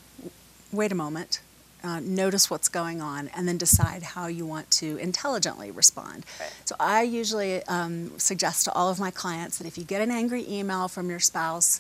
wait 0.73 0.91
a 0.91 0.95
moment, 0.95 1.41
uh, 1.85 2.01
notice 2.01 2.49
what's 2.49 2.69
going 2.71 3.03
on, 3.03 3.29
and 3.35 3.47
then 3.47 3.59
decide 3.59 4.03
how 4.03 4.27
you 4.27 4.47
want 4.47 4.71
to 4.71 4.97
intelligently 4.97 5.71
respond. 5.71 6.25
Right. 6.41 6.51
So 6.65 6.75
I 6.81 7.03
usually 7.03 7.63
um, 7.65 8.19
suggest 8.19 8.65
to 8.65 8.73
all 8.73 8.89
of 8.89 8.99
my 8.99 9.11
clients 9.11 9.59
that 9.59 9.67
if 9.67 9.77
you 9.77 9.85
get 9.85 10.01
an 10.01 10.11
angry 10.11 10.49
email 10.51 10.89
from 10.89 11.11
your 11.11 11.19
spouse 11.21 11.79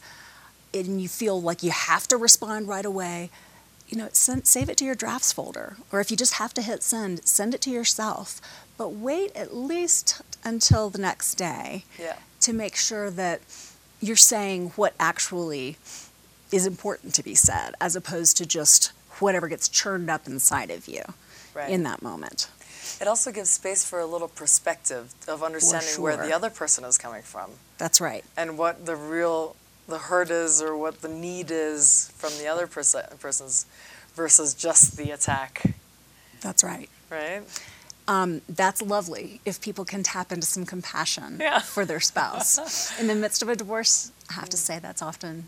and 0.75 1.00
you 1.00 1.09
feel 1.09 1.41
like 1.41 1.62
you 1.62 1.71
have 1.71 2.07
to 2.09 2.17
respond 2.17 2.69
right 2.69 2.85
away, 2.85 3.31
you 3.88 3.99
know, 3.99 4.09
send, 4.12 4.47
save 4.47 4.69
it 4.69 4.76
to 4.79 4.85
your 4.85 4.95
drafts 4.95 5.33
folder. 5.33 5.76
Or 5.93 6.00
if 6.00 6.11
you 6.11 6.17
just 6.17 6.35
have 6.35 6.55
to 6.55 6.62
hit 6.62 6.83
send, 6.83 7.26
send 7.26 7.55
it 7.55 7.61
to 7.62 7.71
yourself. 7.71 8.41
But 8.79 8.91
wait 8.93 9.35
at 9.37 9.55
least 9.55 10.23
until 10.45 10.91
the 10.91 10.99
next 10.99 11.35
day 11.35 11.85
Yeah. 11.99 12.17
to 12.41 12.52
make 12.52 12.75
sure 12.76 13.11
that 13.11 13.41
you're 14.00 14.17
saying 14.17 14.73
what 14.76 14.95
actually 14.99 15.76
is 16.50 16.67
important 16.67 17.14
to 17.14 17.23
be 17.23 17.35
said, 17.35 17.75
as 17.81 17.95
opposed 17.97 18.37
to 18.38 18.47
just 18.47 18.93
whatever 19.21 19.47
gets 19.49 19.69
churned 19.69 20.11
up 20.11 20.26
inside 20.26 20.71
of 20.71 20.88
you. 20.88 21.02
Right. 21.55 21.69
in 21.69 21.83
that 21.83 22.00
moment. 22.00 22.49
It 22.99 23.07
also 23.07 23.31
gives 23.31 23.50
space 23.50 23.85
for 23.85 24.00
a 24.00 24.07
little 24.07 24.29
perspective 24.29 25.12
of 25.29 25.43
understanding 25.43 26.00
where 26.00 26.17
the 26.17 26.33
other 26.35 26.49
person 26.49 26.83
is 26.85 26.97
coming 26.97 27.21
from 27.21 27.50
That's 27.76 28.00
right. 28.00 28.25
and 28.38 28.57
what 28.57 28.87
the 28.87 28.97
real 28.97 29.55
the 29.89 29.99
hurt 29.99 30.31
is 30.31 30.62
or 30.62 30.77
what 30.77 31.01
the 31.03 31.09
need 31.09 31.51
is 31.51 32.11
from 32.17 32.31
the 32.39 32.47
other 32.47 32.67
perso- 32.67 33.07
person's 33.21 33.67
versus 34.15 34.55
just 34.55 34.97
the 34.97 35.11
attack, 35.11 35.75
That's 36.41 36.62
right. 36.62 36.89
right? 37.11 37.43
Um, 38.09 38.43
that's 38.49 38.83
lovely 38.83 39.41
if 39.45 39.61
people 39.61 39.85
can 39.85 40.03
tap 40.03 40.33
into 40.33 40.47
some 40.47 40.67
compassion 40.67 41.39
Yeah. 41.41 41.61
for 41.61 41.85
their 41.85 42.01
spouse. 42.01 42.93
In 43.01 43.07
the 43.07 43.15
midst 43.15 43.43
of 43.43 43.49
a 43.49 43.57
divorce, 43.57 44.12
I 44.29 44.35
have 44.35 44.49
to 44.51 44.57
say 44.57 44.79
that's 44.79 45.01
often 45.03 45.45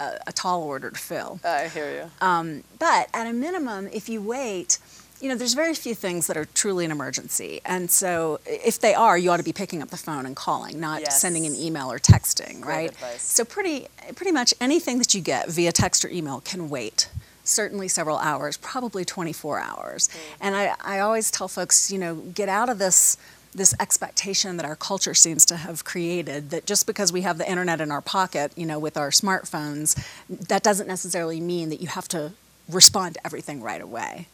a, 0.00 0.12
a 0.28 0.32
tall 0.32 0.62
order 0.62 0.90
to 0.90 0.98
fill. 0.98 1.40
I 1.44 1.68
hear 1.68 1.90
you. 1.92 2.10
Um, 2.26 2.62
but 2.78 3.08
at 3.12 3.26
a 3.26 3.32
minimum, 3.32 3.88
if 3.92 4.08
you 4.08 4.22
wait, 4.22 4.78
you 5.20 5.28
know, 5.28 5.34
there's 5.34 5.54
very 5.54 5.74
few 5.74 5.94
things 5.94 6.26
that 6.28 6.36
are 6.36 6.44
truly 6.44 6.84
an 6.84 6.90
emergency. 6.90 7.60
And 7.64 7.90
so 7.90 8.38
if 8.46 8.78
they 8.78 8.94
are, 8.94 9.18
you 9.18 9.30
ought 9.30 9.38
to 9.38 9.42
be 9.42 9.52
picking 9.52 9.82
up 9.82 9.88
the 9.90 9.96
phone 9.96 10.26
and 10.26 10.36
calling, 10.36 10.78
not 10.78 11.00
Yes. 11.00 11.20
sending 11.20 11.44
an 11.46 11.54
email 11.56 11.90
or 11.90 11.98
texting, 11.98 12.60
Great 12.60 12.74
right? 12.76 12.90
advice. 12.90 13.22
So 13.22 13.44
pretty 13.44 13.88
pretty 14.14 14.32
much 14.32 14.54
anything 14.60 14.98
that 14.98 15.14
you 15.14 15.20
get 15.20 15.48
via 15.48 15.72
text 15.72 16.04
or 16.04 16.08
email 16.08 16.40
can 16.40 16.68
wait. 16.70 17.08
Certainly 17.44 17.88
several 17.88 18.18
hours, 18.18 18.56
probably 18.58 19.04
24 19.04 19.58
hours. 19.58 20.08
Mm. 20.08 20.18
And 20.40 20.56
I, 20.56 20.74
I 20.84 20.98
always 21.00 21.30
tell 21.30 21.48
folks, 21.48 21.90
you 21.90 21.98
know, 21.98 22.14
get 22.16 22.48
out 22.48 22.68
of 22.68 22.78
this 22.78 23.16
this 23.54 23.74
expectation 23.80 24.58
that 24.58 24.66
our 24.66 24.76
culture 24.76 25.14
seems 25.14 25.46
to 25.46 25.56
have 25.56 25.82
created 25.82 26.50
that 26.50 26.66
just 26.66 26.86
because 26.86 27.10
we 27.12 27.22
have 27.22 27.38
the 27.38 27.50
internet 27.50 27.80
in 27.80 27.90
our 27.90 28.02
pocket, 28.02 28.52
you 28.56 28.66
know, 28.66 28.78
with 28.78 28.96
our 28.98 29.08
smartphones, 29.10 29.96
that 30.28 30.62
doesn't 30.62 30.86
necessarily 30.86 31.40
mean 31.40 31.70
that 31.70 31.80
you 31.80 31.88
have 31.88 32.06
to 32.06 32.30
respond 32.68 33.14
to 33.14 33.26
everything 33.26 33.62
right 33.62 33.80
away. 33.80 34.28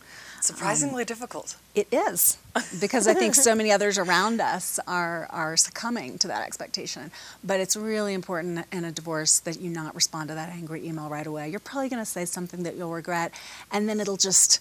Surprisingly 0.44 1.06
difficult. 1.06 1.56
It 1.74 1.88
is 1.90 2.36
because 2.78 3.08
I 3.08 3.14
think 3.14 3.34
so 3.34 3.54
many 3.54 3.72
others 3.72 3.96
around 3.96 4.42
us 4.42 4.78
are 4.86 5.26
are 5.30 5.56
succumbing 5.56 6.18
to 6.18 6.28
that 6.28 6.46
expectation. 6.46 7.10
But 7.42 7.60
it's 7.60 7.76
really 7.76 8.12
important 8.12 8.66
in 8.70 8.84
a 8.84 8.92
divorce 8.92 9.38
that 9.40 9.58
you 9.58 9.70
not 9.70 9.94
respond 9.94 10.28
to 10.28 10.34
that 10.34 10.50
angry 10.50 10.86
email 10.86 11.08
right 11.08 11.26
away. 11.26 11.48
You're 11.48 11.60
probably 11.60 11.88
going 11.88 12.02
to 12.02 12.10
say 12.10 12.26
something 12.26 12.62
that 12.64 12.76
you'll 12.76 12.92
regret, 12.92 13.32
and 13.72 13.88
then 13.88 14.00
it'll 14.00 14.18
just, 14.18 14.60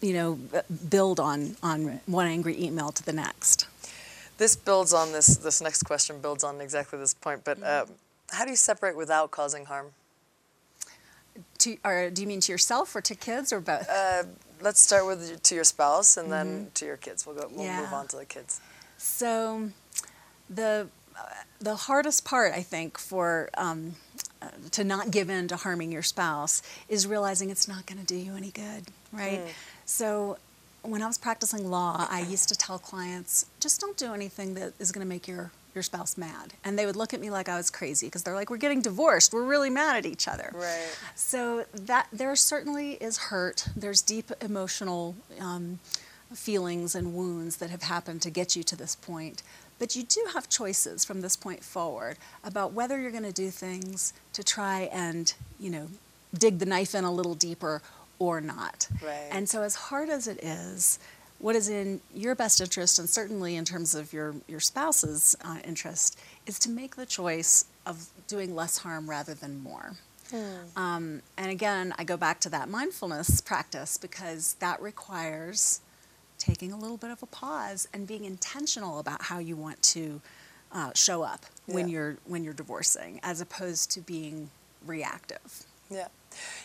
you 0.00 0.14
know, 0.14 0.38
build 0.88 1.20
on 1.20 1.56
on 1.62 2.00
one 2.06 2.26
angry 2.26 2.58
email 2.58 2.90
to 2.92 3.04
the 3.04 3.12
next. 3.12 3.66
This 4.38 4.56
builds 4.56 4.94
on 4.94 5.12
this. 5.12 5.36
This 5.36 5.60
next 5.60 5.82
question 5.82 6.22
builds 6.22 6.42
on 6.42 6.58
exactly 6.62 6.98
this 6.98 7.12
point. 7.12 7.44
But 7.44 7.62
um, 7.62 7.88
how 8.30 8.44
do 8.44 8.50
you 8.50 8.56
separate 8.56 8.96
without 8.96 9.30
causing 9.30 9.66
harm? 9.66 9.88
To, 11.58 11.76
or 11.84 12.08
do 12.08 12.22
you 12.22 12.28
mean 12.28 12.40
to 12.40 12.50
yourself 12.52 12.96
or 12.96 13.02
to 13.02 13.14
kids 13.14 13.52
or 13.52 13.60
both? 13.60 13.88
Uh, 13.90 14.24
let's 14.60 14.80
start 14.80 15.06
with 15.06 15.42
to 15.42 15.54
your 15.54 15.64
spouse 15.64 16.16
and 16.16 16.30
then 16.32 16.70
to 16.74 16.86
your 16.86 16.96
kids. 16.96 17.26
We'll 17.26 17.36
go. 17.36 17.48
We'll 17.50 17.66
move 17.82 17.92
on 17.92 18.06
to 18.08 18.16
the 18.16 18.24
kids. 18.24 18.60
So, 18.96 19.70
the 20.50 20.88
uh, 21.16 21.22
the 21.60 21.74
hardest 21.76 22.24
part, 22.24 22.52
I 22.54 22.62
think, 22.62 22.98
for 22.98 23.50
um, 23.56 23.94
uh, 24.42 24.48
to 24.72 24.84
not 24.84 25.10
give 25.10 25.30
in 25.30 25.48
to 25.48 25.56
harming 25.56 25.92
your 25.92 26.02
spouse 26.02 26.62
is 26.88 27.06
realizing 27.06 27.50
it's 27.50 27.68
not 27.68 27.86
going 27.86 27.98
to 27.98 28.06
do 28.06 28.16
you 28.16 28.36
any 28.36 28.50
good, 28.50 28.84
right? 29.12 29.40
So, 29.84 30.38
when 30.82 31.02
I 31.02 31.06
was 31.06 31.18
practicing 31.18 31.70
law, 31.70 32.06
I 32.08 32.20
used 32.20 32.48
to 32.50 32.56
tell 32.56 32.78
clients, 32.78 33.46
just 33.60 33.80
don't 33.80 33.96
do 33.96 34.14
anything 34.14 34.54
that 34.54 34.74
is 34.78 34.92
going 34.92 35.04
to 35.04 35.08
make 35.08 35.26
your 35.28 35.50
your 35.78 35.84
spouse 35.84 36.18
mad, 36.18 36.54
and 36.64 36.76
they 36.76 36.86
would 36.86 36.96
look 36.96 37.14
at 37.14 37.20
me 37.20 37.30
like 37.30 37.48
I 37.48 37.56
was 37.56 37.70
crazy 37.70 38.08
because 38.08 38.24
they're 38.24 38.34
like, 38.34 38.50
"We're 38.50 38.56
getting 38.56 38.82
divorced. 38.82 39.32
We're 39.32 39.44
really 39.44 39.70
mad 39.70 39.96
at 39.96 40.06
each 40.06 40.26
other." 40.26 40.50
Right. 40.52 40.88
So 41.14 41.66
that 41.72 42.08
there 42.12 42.34
certainly 42.34 42.94
is 42.94 43.18
hurt. 43.18 43.68
There's 43.76 44.02
deep 44.02 44.32
emotional 44.40 45.14
um, 45.40 45.78
feelings 46.34 46.96
and 46.96 47.14
wounds 47.14 47.58
that 47.58 47.70
have 47.70 47.82
happened 47.82 48.22
to 48.22 48.30
get 48.30 48.56
you 48.56 48.64
to 48.64 48.76
this 48.76 48.96
point. 48.96 49.44
But 49.78 49.94
you 49.94 50.02
do 50.02 50.26
have 50.34 50.48
choices 50.48 51.04
from 51.04 51.20
this 51.20 51.36
point 51.36 51.62
forward 51.62 52.16
about 52.42 52.72
whether 52.72 53.00
you're 53.00 53.12
going 53.12 53.22
to 53.22 53.32
do 53.32 53.50
things 53.50 54.12
to 54.32 54.42
try 54.42 54.90
and, 54.92 55.32
you 55.60 55.70
know, 55.70 55.86
dig 56.36 56.58
the 56.58 56.66
knife 56.66 56.96
in 56.96 57.04
a 57.04 57.12
little 57.12 57.36
deeper 57.36 57.80
or 58.18 58.40
not. 58.40 58.88
Right. 59.00 59.28
And 59.30 59.48
so, 59.48 59.62
as 59.62 59.76
hard 59.76 60.08
as 60.08 60.26
it 60.26 60.42
is, 60.42 60.98
what 61.38 61.54
is 61.54 61.68
in 61.68 62.00
your 62.14 62.34
best 62.34 62.60
interest, 62.60 62.98
and 62.98 63.08
certainly 63.08 63.56
in 63.56 63.64
terms 63.64 63.94
of 63.94 64.12
your, 64.12 64.34
your 64.48 64.60
spouse's 64.60 65.36
uh, 65.44 65.58
interest, 65.64 66.18
is 66.46 66.58
to 66.60 66.70
make 66.70 66.96
the 66.96 67.06
choice 67.06 67.66
of 67.86 68.06
doing 68.26 68.54
less 68.54 68.78
harm 68.78 69.08
rather 69.08 69.34
than 69.34 69.62
more. 69.62 69.92
Um, 70.76 71.22
and 71.36 71.50
again, 71.50 71.94
I 71.96 72.04
go 72.04 72.16
back 72.16 72.40
to 72.40 72.48
that 72.50 72.68
mindfulness 72.68 73.40
practice 73.40 73.96
because 73.96 74.54
that 74.60 74.80
requires 74.82 75.80
taking 76.38 76.72
a 76.72 76.76
little 76.76 76.96
bit 76.98 77.10
of 77.10 77.22
a 77.22 77.26
pause 77.26 77.88
and 77.92 78.06
being 78.06 78.24
intentional 78.24 78.98
about 78.98 79.22
how 79.22 79.38
you 79.38 79.56
want 79.56 79.80
to 79.82 80.20
uh, 80.70 80.90
show 80.94 81.22
up 81.22 81.46
when 81.66 81.88
you're 81.88 82.18
when 82.26 82.44
you're 82.44 82.52
divorcing, 82.52 83.20
as 83.22 83.40
opposed 83.40 83.90
to 83.92 84.00
being 84.00 84.50
reactive. 84.86 85.64
Yeah. 85.90 86.08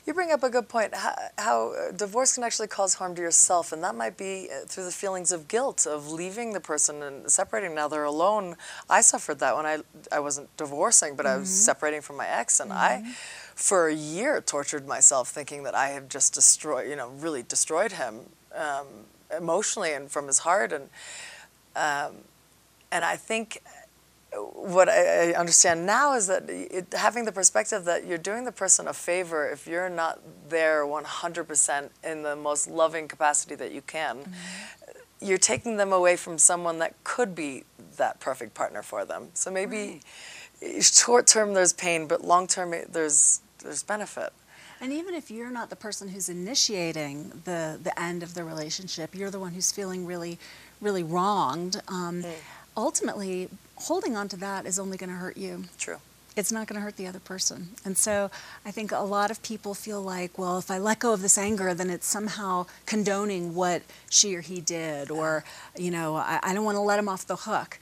You 0.06 0.14
bring 0.14 0.32
up 0.32 0.44
a 0.44 0.50
good 0.50 0.68
point. 0.68 0.94
How, 0.94 1.16
how 1.38 1.74
uh, 1.74 1.92
divorce 1.92 2.36
can 2.36 2.44
actually 2.44 2.68
cause 2.68 2.96
harm 2.96 3.16
to 3.16 3.22
yourself, 3.22 3.72
and 3.72 3.82
that 3.84 3.96
might 3.96 4.18
be 4.18 4.50
uh, 4.52 4.66
through 4.68 4.84
the 4.84 4.92
feelings 4.92 5.32
of 5.32 5.48
guilt 5.48 5.88
of 5.88 6.12
leaving 6.12 6.54
the 6.54 6.60
person 6.60 7.02
and 7.02 7.32
separating. 7.32 7.74
Now 7.74 7.88
they're 7.88 8.04
alone. 8.04 8.56
I 8.90 9.02
suffered 9.02 9.40
that 9.40 9.56
when 9.56 9.66
I 9.66 9.80
I 10.12 10.20
wasn't 10.20 10.56
divorcing, 10.58 11.16
but 11.16 11.26
I 11.26 11.38
was 11.38 11.50
separating 11.50 12.02
from 12.02 12.18
my 12.18 12.28
ex, 12.28 12.60
and 12.60 12.74
I, 12.74 13.16
for 13.56 13.88
a 13.88 13.96
year, 13.96 14.42
tortured 14.42 14.88
myself 14.88 15.30
thinking 15.30 15.64
that 15.64 15.74
I 15.74 15.90
had 15.90 16.10
just 16.10 16.34
destroyed, 16.34 16.90
you 16.90 16.98
know, 16.98 17.10
really 17.10 17.42
destroyed 17.42 17.94
him 17.94 18.20
um, 18.54 18.88
emotionally 19.36 19.94
and 19.94 20.12
from 20.12 20.28
his 20.28 20.40
heart, 20.40 20.74
and 20.74 20.90
um, 21.76 22.18
and 22.92 23.06
I 23.06 23.16
think 23.16 23.64
what 24.36 24.90
I 24.90 25.34
understand 25.34 25.86
now 25.86 26.16
is 26.16 26.28
that 26.28 26.50
it, 26.50 26.88
having 26.94 27.26
the 27.26 27.32
perspective 27.32 27.86
that 27.86 28.06
you're 28.06 28.18
doing 28.18 28.46
the 28.46 28.52
person 28.52 28.88
a 28.88 28.94
favor 28.94 29.50
if 29.50 29.68
you're 29.68 29.90
not 29.90 30.20
there 30.50 30.86
100% 30.86 31.90
in 32.04 32.24
the 32.24 32.36
most 32.36 32.68
loving 32.68 33.08
capacity 33.08 33.56
that 33.56 33.72
you 33.72 33.82
can. 33.82 34.34
You're 35.22 35.38
taking 35.38 35.78
them 35.78 35.94
away 35.94 36.16
from 36.16 36.38
someone 36.38 36.80
that 36.80 36.96
could 37.04 37.36
be 37.36 37.64
that 37.98 38.20
perfect 38.20 38.54
partner 38.54 38.82
for 38.82 39.06
them. 39.06 39.30
So 39.34 39.52
maybe 39.52 40.02
short 40.82 41.28
term 41.28 41.54
there's 41.54 41.74
pain, 41.74 42.08
but 42.08 42.24
long 42.24 42.48
term 42.48 42.74
there's 42.90 43.42
there's 43.60 43.84
benefit. 43.84 44.34
And 44.82 44.92
even 44.92 45.14
if 45.14 45.32
you're 45.32 45.52
not 45.52 45.70
the 45.70 45.78
person 45.78 46.10
who's 46.10 46.28
initiating 46.28 47.42
the, 47.46 47.80
the 47.82 47.98
end 47.98 48.22
of 48.22 48.34
the 48.34 48.44
relationship, 48.44 49.16
you're 49.16 49.32
the 49.32 49.40
one 49.40 49.54
who's 49.54 49.72
feeling 49.72 50.06
really, 50.06 50.38
really 50.82 51.04
wronged. 51.04 51.82
Um, 51.88 52.26
Ultimately, 52.76 53.50
holding 53.76 54.16
on 54.16 54.28
to 54.30 54.38
that 54.38 54.66
is 54.66 54.80
only 54.80 54.98
going 54.98 55.10
to 55.10 55.16
hurt 55.16 55.38
you. 55.38 55.66
True. 55.78 55.98
It's 56.36 56.52
not 56.52 56.66
going 56.68 56.76
to 56.78 56.82
hurt 56.82 56.98
the 56.98 57.06
other 57.06 57.20
person. 57.20 57.70
And 57.86 57.96
so 57.96 58.32
I 58.66 58.72
think 58.72 58.92
a 58.92 59.00
lot 59.02 59.30
of 59.30 59.44
people 59.44 59.76
feel 59.76 60.02
like, 60.02 60.38
well, 60.40 60.58
if 60.58 60.72
I 60.72 60.80
let 60.80 60.98
go 60.98 61.14
of 61.14 61.22
this 61.22 61.38
anger, 61.38 61.76
then 61.76 61.92
it's 61.92 62.08
somehow 62.08 62.66
condoning 62.88 63.54
what 63.54 63.84
she 64.10 64.36
or 64.36 64.42
he 64.42 64.60
did, 64.60 65.12
or, 65.12 65.44
you 65.78 65.92
know, 65.92 66.16
I, 66.16 66.40
I 66.42 66.54
don't 66.56 66.66
want 66.66 66.76
to 66.78 66.82
let 66.82 66.98
him 66.98 67.08
off 67.08 67.28
the 67.28 67.36
hook. 67.36 67.78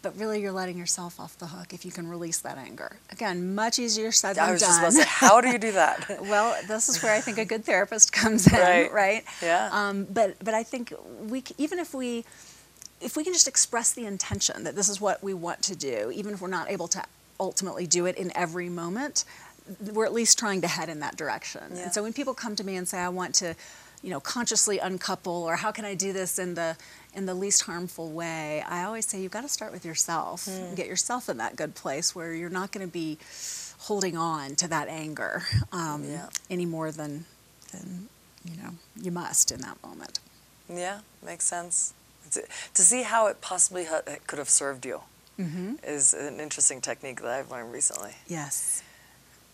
But 0.00 0.16
really, 0.16 0.40
you're 0.40 0.52
letting 0.52 0.78
yourself 0.78 1.18
off 1.18 1.36
the 1.40 1.46
hook 1.48 1.74
if 1.74 1.84
you 1.84 1.90
can 1.90 2.06
release 2.08 2.38
that 2.42 2.56
anger. 2.56 2.98
Again, 3.10 3.56
much 3.56 3.80
easier 3.80 4.12
said 4.12 4.36
than 4.36 4.48
I 4.48 4.52
was 4.52 4.60
done. 4.60 4.68
just 4.68 4.78
about 4.78 4.90
to 4.90 4.96
say, 4.98 5.04
how 5.08 5.40
do 5.40 5.48
you 5.48 5.58
do 5.58 5.72
that? 5.82 6.18
Well, 6.22 6.56
this 6.68 6.88
is 6.88 7.02
where 7.02 7.12
I 7.12 7.20
think 7.20 7.36
a 7.38 7.44
good 7.44 7.64
therapist 7.64 8.12
comes 8.12 8.46
in, 8.46 8.60
Right. 8.60 8.92
right? 8.92 9.24
Yeah. 9.42 9.68
Um, 9.72 10.04
but 10.08 10.36
but 10.38 10.54
I 10.54 10.62
think 10.62 10.92
we 11.26 11.42
even 11.58 11.80
if 11.80 11.94
we 11.94 12.24
if 13.00 13.16
we 13.16 13.24
can 13.24 13.32
just 13.32 13.48
express 13.48 13.92
the 13.92 14.06
intention 14.06 14.64
that 14.64 14.74
this 14.74 14.88
is 14.88 15.00
what 15.00 15.22
we 15.22 15.34
want 15.34 15.62
to 15.64 15.76
do, 15.76 16.10
even 16.14 16.34
if 16.34 16.40
we're 16.40 16.48
not 16.48 16.70
able 16.70 16.88
to 16.88 17.02
ultimately 17.40 17.86
do 17.86 18.06
it 18.06 18.16
in 18.16 18.36
every 18.36 18.68
moment, 18.68 19.24
we're 19.92 20.04
at 20.06 20.12
least 20.12 20.38
trying 20.38 20.60
to 20.62 20.66
head 20.68 20.88
in 20.88 21.00
that 21.00 21.16
direction. 21.16 21.62
Yeah. 21.74 21.82
And 21.84 21.92
so 21.92 22.02
when 22.02 22.12
people 22.12 22.34
come 22.34 22.56
to 22.56 22.64
me 22.64 22.74
and 22.76 22.88
say, 22.88 22.98
"I 22.98 23.08
want 23.10 23.34
to," 23.36 23.54
you 24.02 24.10
know, 24.10 24.18
consciously 24.20 24.78
uncouple, 24.78 25.32
or 25.44 25.56
how 25.56 25.70
can 25.72 25.84
I 25.84 25.94
do 25.94 26.12
this 26.12 26.38
in 26.38 26.54
the 26.54 26.76
in 27.14 27.26
the 27.26 27.34
least 27.34 27.62
harmful 27.62 28.10
way? 28.10 28.62
I 28.66 28.82
always 28.84 29.06
say 29.06 29.20
you've 29.20 29.32
got 29.32 29.42
to 29.42 29.48
start 29.48 29.72
with 29.72 29.84
yourself. 29.84 30.46
And 30.46 30.76
Get 30.76 30.86
yourself 30.86 31.28
in 31.28 31.36
that 31.38 31.54
good 31.56 31.74
place 31.74 32.14
where 32.14 32.32
you're 32.34 32.50
not 32.50 32.72
going 32.72 32.86
to 32.86 32.92
be 32.92 33.18
holding 33.80 34.16
on 34.16 34.56
to 34.56 34.66
that 34.68 34.88
anger 34.88 35.44
um, 35.72 36.04
Yeah. 36.04 36.28
any 36.50 36.66
more 36.66 36.90
than 36.90 37.26
than 37.72 38.08
you 38.44 38.56
know 38.60 38.70
you 39.00 39.10
must 39.12 39.50
in 39.52 39.60
that 39.60 39.76
moment. 39.84 40.18
Yeah, 40.68 41.00
makes 41.22 41.44
sense. 41.44 41.92
To, 42.32 42.42
to 42.74 42.82
see 42.82 43.02
how 43.02 43.26
it 43.26 43.40
possibly 43.40 43.84
ha- 43.84 44.02
it 44.06 44.26
could 44.26 44.38
have 44.38 44.48
served 44.50 44.84
you 44.86 45.00
Mm-hmm. 45.38 45.74
is 45.84 46.14
an 46.14 46.40
interesting 46.40 46.80
technique 46.80 47.20
that 47.22 47.30
I've 47.30 47.48
learned 47.48 47.72
recently. 47.72 48.10
Yes. 48.26 48.82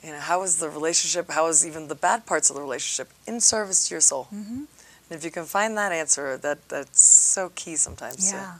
You 0.02 0.12
know, 0.12 0.18
how 0.18 0.42
is 0.42 0.56
the 0.58 0.70
relationship, 0.70 1.30
how 1.30 1.46
is 1.48 1.66
even 1.66 1.88
the 1.88 1.94
bad 1.94 2.24
parts 2.24 2.48
of 2.48 2.56
the 2.56 2.62
relationship 2.62 3.12
in 3.26 3.38
service 3.40 3.88
to 3.88 3.94
your 3.94 4.00
soul? 4.00 4.28
Mm-hmm. 4.34 4.64
And 4.64 5.10
if 5.18 5.22
you 5.24 5.30
can 5.30 5.44
find 5.44 5.76
that 5.76 5.92
answer, 5.92 6.38
that 6.38 6.66
that's 6.70 7.02
so 7.02 7.50
key 7.54 7.76
sometimes. 7.76 8.32
Yeah. 8.32 8.54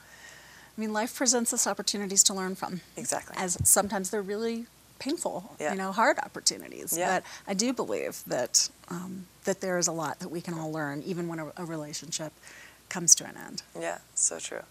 I 0.76 0.80
mean, 0.80 0.92
life 0.92 1.16
presents 1.16 1.54
us 1.54 1.66
opportunities 1.66 2.23
to 2.25 2.35
learn 2.35 2.56
from. 2.56 2.83
exactly. 2.97 3.37
As 3.38 3.56
sometimes 3.66 4.11
they're 4.11 4.21
really 4.35 4.66
painful, 4.99 5.56
Yeah. 5.59 5.73
you 5.73 5.78
know, 5.78 5.92
hard 5.92 6.18
opportunities. 6.18 6.94
Yeah. 6.97 7.09
But 7.21 7.23
I 7.50 7.54
do 7.54 7.73
believe 7.73 8.23
that 8.26 8.68
um, 8.90 9.26
that 9.44 9.61
there 9.62 9.78
is 9.78 9.87
a 9.88 9.92
lot 9.92 10.18
that 10.21 10.28
we 10.30 10.42
can 10.42 10.52
all 10.54 10.71
learn, 10.71 11.02
even 11.06 11.26
when 11.28 11.38
a, 11.38 11.52
a 11.56 11.64
relationship 11.64 12.33
comes 12.88 13.14
to 13.16 13.24
an 13.24 13.36
end. 13.36 13.62
Yeah, 13.78 13.98
so 14.14 14.38
true. 14.38 14.62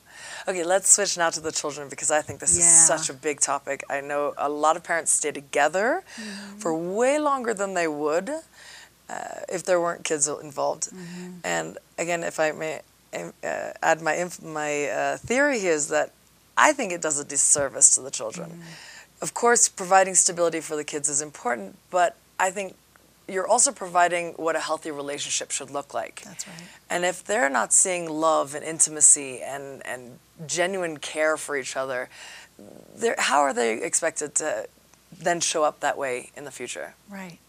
Okay, 0.47 0.63
let's 0.63 0.89
switch 0.89 1.17
now 1.17 1.29
to 1.29 1.41
the 1.41 1.51
children 1.51 1.89
because 1.89 2.11
I 2.11 2.21
think 2.21 2.39
this 2.39 2.57
Yeah. 2.57 2.65
is 2.65 2.87
such 2.87 3.09
a 3.09 3.13
big 3.13 3.39
topic. 3.41 3.83
I 3.89 3.99
know 4.01 4.33
a 4.37 4.49
lot 4.49 4.77
of 4.77 4.83
parents 4.83 5.11
stay 5.11 5.31
together 5.31 6.03
Mm-hmm. 6.15 6.59
for 6.59 6.73
way 6.75 7.19
longer 7.19 7.53
than 7.53 7.73
they 7.73 7.87
would 7.87 8.29
uh, 9.09 9.39
if 9.49 9.63
there 9.63 9.79
weren't 9.81 10.03
kids 10.03 10.27
involved. 10.27 10.89
Mm-hmm. 10.89 11.31
And 11.43 11.77
again, 11.97 12.23
if 12.23 12.39
I 12.39 12.51
may 12.51 12.81
um, 13.13 13.33
uh, 13.43 13.71
add 13.81 14.01
my 14.01 14.13
inf- 14.15 14.41
my 14.41 14.85
uh, 14.89 15.17
theory 15.17 15.59
here 15.59 15.73
is 15.73 15.87
that 15.89 16.11
I 16.57 16.71
think 16.73 16.91
it 16.91 17.01
does 17.01 17.19
a 17.19 17.25
disservice 17.25 17.93
to 17.95 18.01
the 18.01 18.11
children. 18.11 18.49
Mm-hmm. 18.49 19.21
Of 19.21 19.33
course, 19.33 19.69
providing 19.69 20.15
stability 20.15 20.61
for 20.61 20.75
the 20.75 20.83
kids 20.83 21.07
is 21.09 21.21
important, 21.21 21.77
but 21.89 22.15
I 22.39 22.51
think 22.51 22.75
you're 23.27 23.47
also 23.47 23.71
providing 23.71 24.33
what 24.33 24.55
a 24.55 24.59
healthy 24.59 24.91
relationship 24.91 25.51
should 25.51 25.71
look 25.71 25.93
like. 25.93 26.21
That's 26.25 26.47
right. 26.47 26.55
And 26.89 27.05
if 27.05 27.23
they're 27.23 27.49
not 27.49 27.71
seeing 27.73 28.09
love 28.09 28.53
and 28.55 28.63
intimacy 28.65 29.41
and, 29.41 29.85
and 29.85 30.19
genuine 30.45 30.97
care 30.97 31.37
for 31.37 31.55
each 31.55 31.75
other, 31.77 32.09
how 33.17 33.39
are 33.41 33.53
they 33.53 33.81
expected 33.81 34.35
to 34.35 34.67
then 35.17 35.39
show 35.39 35.63
up 35.63 35.79
that 35.79 35.97
way 35.97 36.31
in 36.35 36.43
the 36.43 36.51
future? 36.51 36.95
Right. 37.09 37.39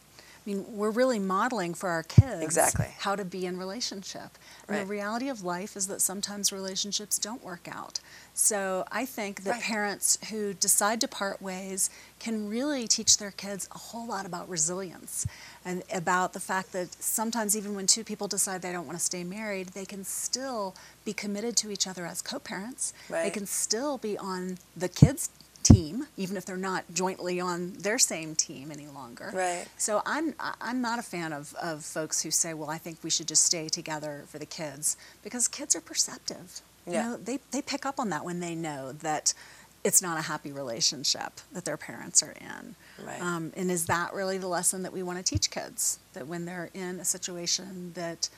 I 0.46 0.50
mean, 0.50 0.64
we're 0.76 0.90
really 0.90 1.18
modeling 1.18 1.72
for 1.72 1.88
our 1.88 2.02
kids 2.02 2.42
Exactly. 2.42 2.88
how 2.98 3.16
to 3.16 3.24
be 3.24 3.46
in 3.46 3.56
relationship. 3.58 4.36
And 4.68 4.76
Right. 4.76 4.80
the 4.80 4.86
reality 4.86 5.28
of 5.30 5.42
life 5.42 5.74
is 5.74 5.86
that 5.86 6.02
sometimes 6.02 6.52
relationships 6.52 7.18
don't 7.18 7.42
work 7.42 7.66
out. 7.70 8.00
So 8.34 8.84
I 8.90 9.06
think 9.06 9.44
that 9.44 9.50
Right. 9.52 9.62
parents 9.62 10.18
who 10.30 10.54
decide 10.54 11.00
to 11.02 11.08
part 11.08 11.40
ways 11.40 11.88
can 12.18 12.48
really 12.48 12.88
teach 12.88 13.18
their 13.18 13.30
kids 13.30 13.68
a 13.72 13.78
whole 13.78 14.06
lot 14.06 14.26
about 14.26 14.48
resilience 14.48 15.24
and 15.64 15.84
about 15.92 16.32
the 16.32 16.40
fact 16.40 16.72
that 16.72 17.00
sometimes 17.00 17.56
even 17.56 17.76
when 17.76 17.86
two 17.86 18.02
people 18.02 18.26
decide 18.26 18.60
they 18.60 18.72
don't 18.72 18.86
want 18.86 18.98
to 18.98 19.04
stay 19.04 19.22
married, 19.22 19.68
they 19.68 19.86
can 19.86 20.04
still 20.04 20.74
be 21.04 21.12
committed 21.12 21.56
to 21.58 21.70
each 21.70 21.86
other 21.86 22.06
as 22.06 22.20
co-parents. 22.22 22.92
They 23.08 23.30
can 23.30 23.46
still 23.46 23.98
be 23.98 24.18
on 24.18 24.58
the 24.76 24.88
kids' 24.88 25.30
team, 25.62 26.08
even 26.16 26.36
if 26.36 26.44
they're 26.44 26.56
not 26.56 26.84
jointly 26.92 27.38
on 27.40 27.72
their 27.78 27.98
same 27.98 28.34
team 28.34 28.70
any 28.72 28.86
longer. 28.88 29.30
Right. 29.32 29.66
So 29.78 30.02
I'm 30.04 30.34
I'm 30.60 30.80
not 30.82 30.98
a 30.98 31.02
fan 31.02 31.32
of, 31.32 31.54
of 31.54 31.84
folks 31.84 32.22
who 32.22 32.30
say, 32.30 32.52
well, 32.52 32.68
I 32.68 32.78
think 32.78 32.98
we 33.02 33.10
should 33.10 33.28
just 33.28 33.44
stay 33.44 33.68
together 33.68 34.24
for 34.26 34.38
the 34.38 34.46
kids 34.46 34.96
because 35.22 35.46
kids 35.48 35.74
are 35.76 35.80
perceptive. 35.80 36.60
Yeah. 36.86 36.92
You 37.04 37.10
know, 37.10 37.16
they 37.16 37.38
they 37.50 37.62
pick 37.62 37.86
up 37.86 37.98
on 37.98 38.10
that 38.10 38.24
when 38.24 38.40
they 38.40 38.54
know 38.54 38.92
that 38.92 39.34
it's 39.82 40.00
not 40.00 40.18
a 40.18 40.22
happy 40.22 40.50
relationship 40.50 41.40
that 41.52 41.64
their 41.64 41.76
parents 41.76 42.22
are 42.22 42.32
in. 42.40 42.74
Right. 43.04 43.20
Um, 43.20 43.52
and 43.56 43.70
is 43.70 43.86
that 43.86 44.14
really 44.14 44.38
the 44.38 44.48
lesson 44.48 44.82
that 44.82 44.92
we 44.92 45.02
want 45.02 45.18
to 45.18 45.24
teach 45.24 45.50
kids? 45.50 45.98
That 46.14 46.26
when 46.26 46.44
they're 46.46 46.70
in 46.74 47.00
a 47.00 47.04
situation 47.04 47.92
that 47.94 48.28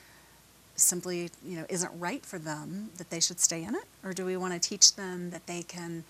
simply 0.75 1.31
you 1.45 1.57
know 1.59 1.67
isn't 1.69 1.93
right 1.99 2.25
for 2.25 2.38
them, 2.38 2.91
that 2.99 3.11
they 3.11 3.21
should 3.21 3.41
stay 3.41 3.62
in 3.62 3.75
it, 3.75 3.85
or 4.05 4.12
do 4.12 4.25
we 4.25 4.37
want 4.37 4.55
to 4.55 4.61
teach 4.61 4.97
them 4.97 5.31
that 5.31 5.47
they 5.47 5.62
can 5.62 6.05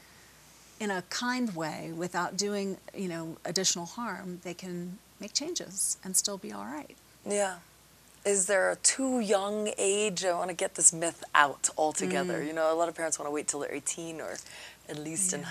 in 0.79 0.91
a 0.91 1.03
kind 1.09 1.55
way 1.57 1.91
without 1.97 2.37
doing 2.37 2.77
you 2.95 3.09
know 3.09 3.37
additional 3.47 3.87
harm 3.87 4.41
they 4.45 4.53
can 4.53 4.99
make 5.21 5.33
changes 5.33 5.97
and 6.05 6.15
still 6.15 6.37
be 6.37 6.53
all 6.53 6.67
right 6.67 6.97
Yeah. 7.25 7.57
Is 8.27 8.47
there 8.47 8.71
a 8.73 8.77
too 8.77 9.21
young 9.21 9.71
age? 9.79 10.25
I 10.25 10.33
want 10.35 10.51
to 10.51 10.57
get 10.57 10.75
this 10.75 10.93
myth 10.93 11.23
out 11.35 11.71
altogether. 11.79 12.43
Mm. 12.43 12.47
You 12.49 12.53
know, 12.55 12.73
a 12.73 12.75
lot 12.75 12.89
of 12.89 12.95
parents 12.97 13.19
want 13.21 13.29
to 13.29 13.33
wait 13.33 13.47
till 13.47 13.61
they're 13.61 13.73
18 13.73 14.21
or 14.21 14.37
at 14.89 14.99
least 14.99 15.33
in. 15.33 15.47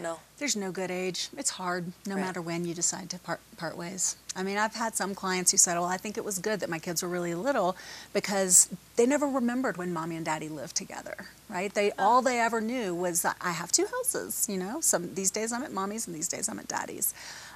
No. 0.00 0.18
there's 0.38 0.56
no 0.56 0.72
good 0.72 0.90
age 0.90 1.28
it's 1.36 1.50
hard 1.50 1.92
no 2.06 2.14
Right. 2.14 2.22
matter 2.22 2.40
when 2.40 2.64
you 2.64 2.72
decide 2.74 3.10
to 3.10 3.18
part, 3.18 3.40
part 3.58 3.76
ways 3.76 4.16
i 4.34 4.42
mean 4.42 4.56
i've 4.56 4.74
had 4.74 4.96
some 4.96 5.14
clients 5.14 5.50
who 5.50 5.58
said 5.58 5.74
well 5.74 5.84
i 5.84 5.98
think 5.98 6.16
it 6.16 6.24
was 6.24 6.38
good 6.38 6.60
that 6.60 6.70
my 6.70 6.78
kids 6.78 7.02
were 7.02 7.10
really 7.10 7.34
little 7.34 7.76
because 8.14 8.70
they 8.96 9.04
never 9.04 9.26
remembered 9.28 9.76
when 9.76 9.92
mommy 9.92 10.16
and 10.16 10.24
daddy 10.24 10.48
lived 10.48 10.74
together 10.74 11.14
right 11.50 11.74
they 11.74 11.92
all 11.98 12.22
they 12.22 12.40
ever 12.40 12.58
knew 12.60 12.94
was 12.94 13.20
that 13.20 13.36
i 13.42 13.50
have 13.52 13.70
two 13.70 13.84
houses 13.84 14.46
you 14.48 14.56
know 14.56 14.80
some 14.80 15.14
these 15.14 15.30
days 15.30 15.52
i'm 15.52 15.62
at 15.62 15.70
mommy's 15.72 16.06
and 16.06 16.16
these 16.16 16.26
days 16.28 16.48
i'm 16.48 16.58
at 16.58 16.66
daddy's 16.68 17.12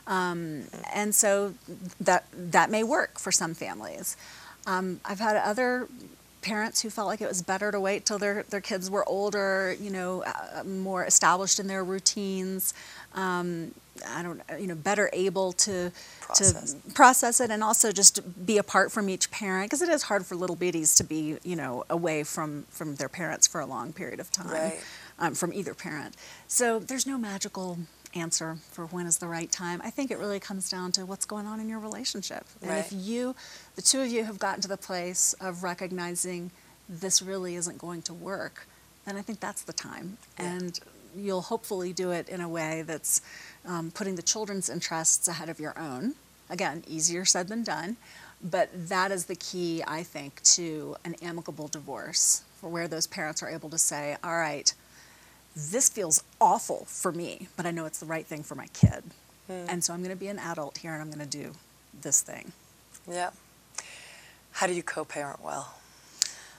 um, 0.07 0.65
and 0.95 1.15
so 1.15 1.55
that 2.01 2.27
that 2.33 2.71
may 2.71 2.83
work 2.85 3.19
for 3.19 3.33
some 3.33 3.55
families 3.55 4.15
um, 4.67 5.01
i've 5.05 5.21
had 5.21 5.37
other 5.37 5.89
parents 6.43 6.83
who 6.83 6.91
felt 6.91 7.09
like 7.09 7.21
it 7.21 7.27
was 7.29 7.43
better 7.43 7.73
to 7.73 7.81
wait 7.81 8.07
till 8.07 8.19
their, 8.19 8.45
their 8.51 8.61
kids 8.61 8.89
were 8.89 9.05
older, 9.09 9.75
you 9.81 9.91
know, 9.91 10.23
uh, 10.23 10.63
more 10.63 11.05
established 11.05 11.59
in 11.59 11.67
their 11.67 11.83
routines. 11.83 12.73
Um, 13.17 13.73
I 14.07 14.23
don't, 14.23 14.41
you 14.61 14.69
know, 14.69 14.77
better 14.77 15.11
able 15.13 15.51
to 15.55 15.91
Process. 16.21 16.75
to 16.75 16.93
process 16.93 17.41
it 17.41 17.51
and 17.51 17.65
also 17.65 17.91
just 17.91 18.47
be 18.47 18.59
apart 18.59 18.93
from 18.93 19.09
each 19.09 19.29
parent 19.33 19.69
because 19.71 19.83
it 19.83 19.89
is 19.89 20.05
hard 20.05 20.25
for 20.25 20.37
little 20.37 20.55
biddies 20.55 20.95
to 20.97 21.03
be, 21.05 21.37
you 21.43 21.57
know, 21.57 21.83
away 21.91 22.23
from 22.23 22.65
from 22.71 22.95
their 22.95 23.09
parents 23.09 23.49
for 23.49 23.61
a 23.61 23.67
long 23.67 23.93
period 23.93 24.21
of 24.21 24.31
time, 24.31 24.51
Right. 24.53 24.79
um, 25.19 25.35
from 25.35 25.53
either 25.53 25.75
parent. 25.75 26.15
So 26.47 26.79
there's 26.79 27.07
no 27.09 27.19
magical 27.19 27.79
answer 28.17 28.59
for 28.71 28.87
when 28.87 29.07
is 29.07 29.19
the 29.19 29.29
right 29.29 29.51
time. 29.51 29.81
I 29.85 29.91
think 29.91 30.11
it 30.11 30.19
really 30.19 30.41
comes 30.41 30.71
down 30.71 30.93
to 30.93 31.07
what's 31.07 31.27
going 31.27 31.47
on 31.47 31.61
in 31.61 31.69
your 31.69 31.79
relationship. 31.79 32.45
And 32.63 32.71
if 32.71 32.93
you, 32.93 33.35
the 33.75 33.83
two 33.83 34.01
of 34.01 34.09
you, 34.09 34.25
have 34.25 34.39
gotten 34.39 34.61
to 34.63 34.69
the 34.69 34.77
place 34.77 35.35
of 35.41 35.63
recognizing 35.63 36.51
this 36.89 37.23
really 37.23 37.57
isn't 37.57 37.79
going 37.79 38.03
to 38.03 38.15
work, 38.15 38.67
then 39.05 39.17
I 39.17 39.23
think 39.23 39.41
that's 39.41 39.63
the 39.63 39.73
time. 39.73 40.19
Yeah. 40.39 40.53
And 40.53 40.81
you'll 41.17 41.43
hopefully 41.43 41.93
do 41.93 42.11
it 42.11 42.29
in 42.29 42.41
a 42.41 42.49
way 42.49 42.83
that's 42.87 43.21
um, 43.65 43.91
putting 43.91 44.17
the 44.17 44.23
children's 44.23 44.69
interests 44.69 45.29
ahead 45.29 45.49
of 45.49 45.59
your 45.59 45.79
own. 45.79 46.15
Again, 46.51 46.85
easier 46.87 47.25
said 47.25 47.49
than 47.49 47.65
done, 47.65 47.97
but 48.43 48.69
that 48.89 49.11
is 49.11 49.25
the 49.25 49.35
key, 49.35 49.83
I 49.87 50.03
think, 50.03 50.43
to 50.43 50.97
an 51.05 51.15
amicable 51.23 51.69
divorce, 51.69 52.43
for 52.61 52.69
where 52.69 52.87
those 52.87 53.07
parents 53.07 53.43
are 53.43 53.49
able 53.49 53.71
to 53.71 53.79
say, 53.79 54.17
all 54.23 54.37
right, 54.37 54.73
this 55.57 55.89
feels 55.89 56.23
awful 56.41 56.85
for 56.85 57.11
me, 57.11 57.49
but 57.57 57.65
I 57.65 57.71
know 57.71 57.87
it's 57.87 57.99
the 57.99 58.07
right 58.07 58.27
thing 58.27 58.43
for 58.43 58.55
my 58.55 58.67
kid. 58.69 59.03
And 59.49 59.83
so 59.83 59.95
I'm 59.95 60.01
going 60.01 60.11
to 60.11 60.17
be 60.17 60.29
an 60.29 60.39
adult 60.39 60.79
here 60.79 60.93
and 60.93 61.01
I'm 61.01 61.09
going 61.09 61.27
to 61.27 61.39
do 61.39 61.53
this 62.03 62.21
thing. 62.21 62.53
Yeah. 63.11 63.31
How 64.53 64.67
do 64.67 64.73
you 64.73 64.83
co 64.83 65.05
parent 65.05 65.43
well? 65.43 65.75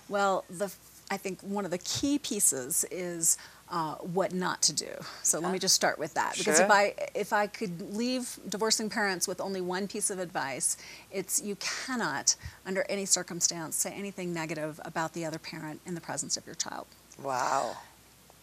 Well, 0.07 0.45
the 0.49 0.73
I 1.10 1.17
think 1.17 1.41
one 1.41 1.65
of 1.65 1.71
the 1.71 1.77
key 1.77 2.19
pieces 2.19 2.86
is 2.91 3.38
uh, 3.69 3.95
what 3.95 4.33
not 4.33 4.62
to 4.63 4.73
do. 4.73 4.89
So 5.23 5.39
let 5.39 5.51
me 5.51 5.60
just 5.60 5.75
start 5.75 5.99
with 5.99 6.13
that 6.13 6.38
because 6.38 6.60
if 6.60 6.71
I 6.71 6.93
if 7.13 7.33
I 7.33 7.47
could 7.47 7.93
leave 7.95 8.39
divorcing 8.47 8.89
parents 8.89 9.27
with 9.27 9.41
only 9.41 9.62
one 9.62 9.88
piece 9.88 10.10
of 10.10 10.19
advice, 10.19 10.77
it's 11.12 11.41
you 11.41 11.57
cannot 11.57 12.36
under 12.65 12.86
any 12.88 13.05
circumstance 13.05 13.75
say 13.75 13.91
anything 13.91 14.33
negative 14.33 14.79
about 14.86 15.13
the 15.13 15.25
other 15.25 15.39
parent 15.39 15.81
in 15.86 15.95
the 15.95 16.01
presence 16.01 16.38
of 16.38 16.45
your 16.45 16.55
child. 16.55 16.88
Wow. 17.21 17.75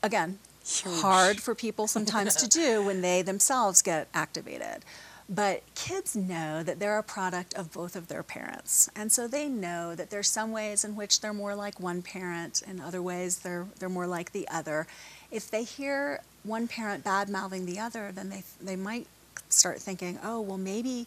Again, 0.04 0.38
Huge. 0.64 1.00
hard 1.00 1.40
for 1.40 1.54
people 1.54 1.86
sometimes 1.86 2.36
to 2.36 2.48
do 2.62 2.84
when 2.84 3.00
they 3.00 3.22
themselves 3.22 3.80
get 3.80 4.08
activated. 4.12 4.84
But 5.28 5.62
kids 5.74 6.14
know 6.14 6.62
that 6.62 6.78
they're 6.78 6.98
a 6.98 7.02
product 7.02 7.54
of 7.54 7.72
both 7.72 7.96
of 7.96 8.08
their 8.08 8.22
parents. 8.22 8.90
And 8.94 9.10
so 9.10 9.26
they 9.26 9.48
know 9.48 9.94
that 9.94 10.10
there's 10.10 10.28
some 10.28 10.52
ways 10.52 10.84
in 10.84 10.94
which 10.96 11.22
they're 11.22 11.32
more 11.32 11.54
like 11.54 11.80
one 11.80 12.02
parent 12.02 12.62
and 12.66 12.82
other 12.82 13.00
ways 13.00 13.38
they're 13.38 13.66
they're 13.78 13.88
more 13.88 14.06
like 14.06 14.32
the 14.32 14.46
other. 14.48 14.86
If 15.30 15.50
they 15.50 15.64
hear 15.64 16.20
one 16.42 16.68
parent 16.68 17.02
bad 17.04 17.30
mouthing 17.30 17.64
the 17.64 17.78
other, 17.78 18.12
then 18.12 18.28
they 18.28 18.42
they 18.60 18.76
might 18.76 19.06
start 19.48 19.80
thinking, 19.80 20.18
"Oh, 20.22 20.42
well 20.42 20.58
maybe 20.58 21.06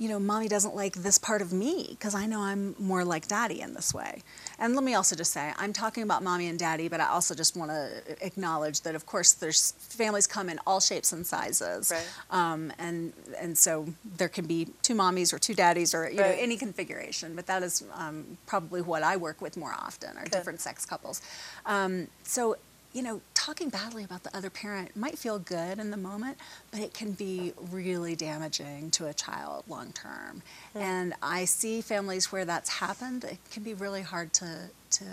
you 0.00 0.08
know, 0.08 0.18
mommy 0.18 0.48
doesn't 0.48 0.74
like 0.74 0.94
this 0.94 1.18
part 1.18 1.42
of 1.42 1.52
me 1.52 1.88
because 1.90 2.14
I 2.14 2.24
know 2.24 2.40
I'm 2.40 2.74
more 2.78 3.04
like 3.04 3.28
daddy 3.28 3.60
in 3.60 3.74
this 3.74 3.92
way. 3.92 4.22
And 4.58 4.74
let 4.74 4.82
me 4.82 4.94
also 4.94 5.14
just 5.14 5.30
say, 5.30 5.52
I'm 5.58 5.74
talking 5.74 6.02
about 6.02 6.22
mommy 6.22 6.48
and 6.48 6.58
daddy, 6.58 6.88
but 6.88 7.00
I 7.00 7.08
also 7.08 7.34
just 7.34 7.54
want 7.54 7.70
to 7.70 8.02
acknowledge 8.24 8.80
that, 8.80 8.94
of 8.94 9.04
course, 9.04 9.34
there's 9.34 9.72
families 9.72 10.26
come 10.26 10.48
in 10.48 10.58
all 10.66 10.80
shapes 10.80 11.12
and 11.12 11.26
sizes, 11.26 11.92
Right. 11.92 12.08
um, 12.30 12.72
and 12.78 13.12
and 13.38 13.58
so 13.58 13.88
there 14.16 14.30
can 14.30 14.46
be 14.46 14.68
two 14.80 14.94
mommies 14.94 15.34
or 15.34 15.38
two 15.38 15.54
daddies 15.54 15.94
or 15.94 16.08
you 16.08 16.16
know 16.16 16.34
any 16.38 16.56
configuration. 16.56 17.36
But 17.36 17.46
that 17.48 17.62
is 17.62 17.84
um, 17.94 18.38
probably 18.46 18.80
what 18.80 19.02
I 19.02 19.18
work 19.18 19.42
with 19.42 19.58
more 19.58 19.74
often, 19.74 20.16
are 20.16 20.22
Good. 20.22 20.32
different 20.32 20.60
sex 20.62 20.86
couples. 20.86 21.20
Um, 21.66 22.08
so 22.24 22.56
you 22.92 23.02
know, 23.02 23.20
talking 23.40 23.70
badly 23.70 24.04
about 24.04 24.22
the 24.22 24.36
other 24.36 24.50
parent 24.50 24.94
might 24.94 25.18
feel 25.18 25.38
good 25.38 25.78
in 25.78 25.90
the 25.90 25.96
moment, 25.96 26.36
but 26.70 26.78
it 26.80 26.92
can 26.92 27.12
be 27.12 27.54
really 27.70 28.14
damaging 28.14 28.90
to 28.90 29.06
a 29.06 29.14
child 29.14 29.64
long 29.66 29.92
term. 29.92 30.42
And 30.74 31.14
I 31.22 31.46
see 31.46 31.80
families 31.80 32.30
where 32.30 32.44
that's 32.44 32.68
happened. 32.68 33.24
It 33.24 33.38
can 33.50 33.62
be 33.62 33.72
really 33.72 34.02
hard 34.02 34.32
to 34.34 34.68
to 34.90 35.04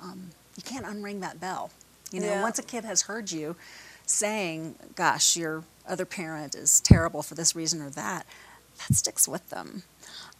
um, 0.00 0.30
you 0.56 0.62
can't 0.62 0.84
unring 0.84 1.20
that 1.20 1.40
bell. 1.40 1.70
You 2.10 2.20
know, 2.20 2.26
Yeah. 2.26 2.42
once 2.42 2.58
a 2.58 2.62
kid 2.62 2.84
has 2.84 3.02
heard 3.02 3.32
you 3.32 3.56
saying, 4.04 4.74
"Gosh, 4.94 5.36
your 5.36 5.64
other 5.88 6.04
parent 6.04 6.54
is 6.54 6.78
terrible 6.80 7.22
for 7.22 7.34
this 7.34 7.56
reason 7.56 7.80
or 7.80 7.88
that," 7.90 8.26
that 8.88 8.94
sticks 8.94 9.26
with 9.28 9.48
them. 9.50 9.82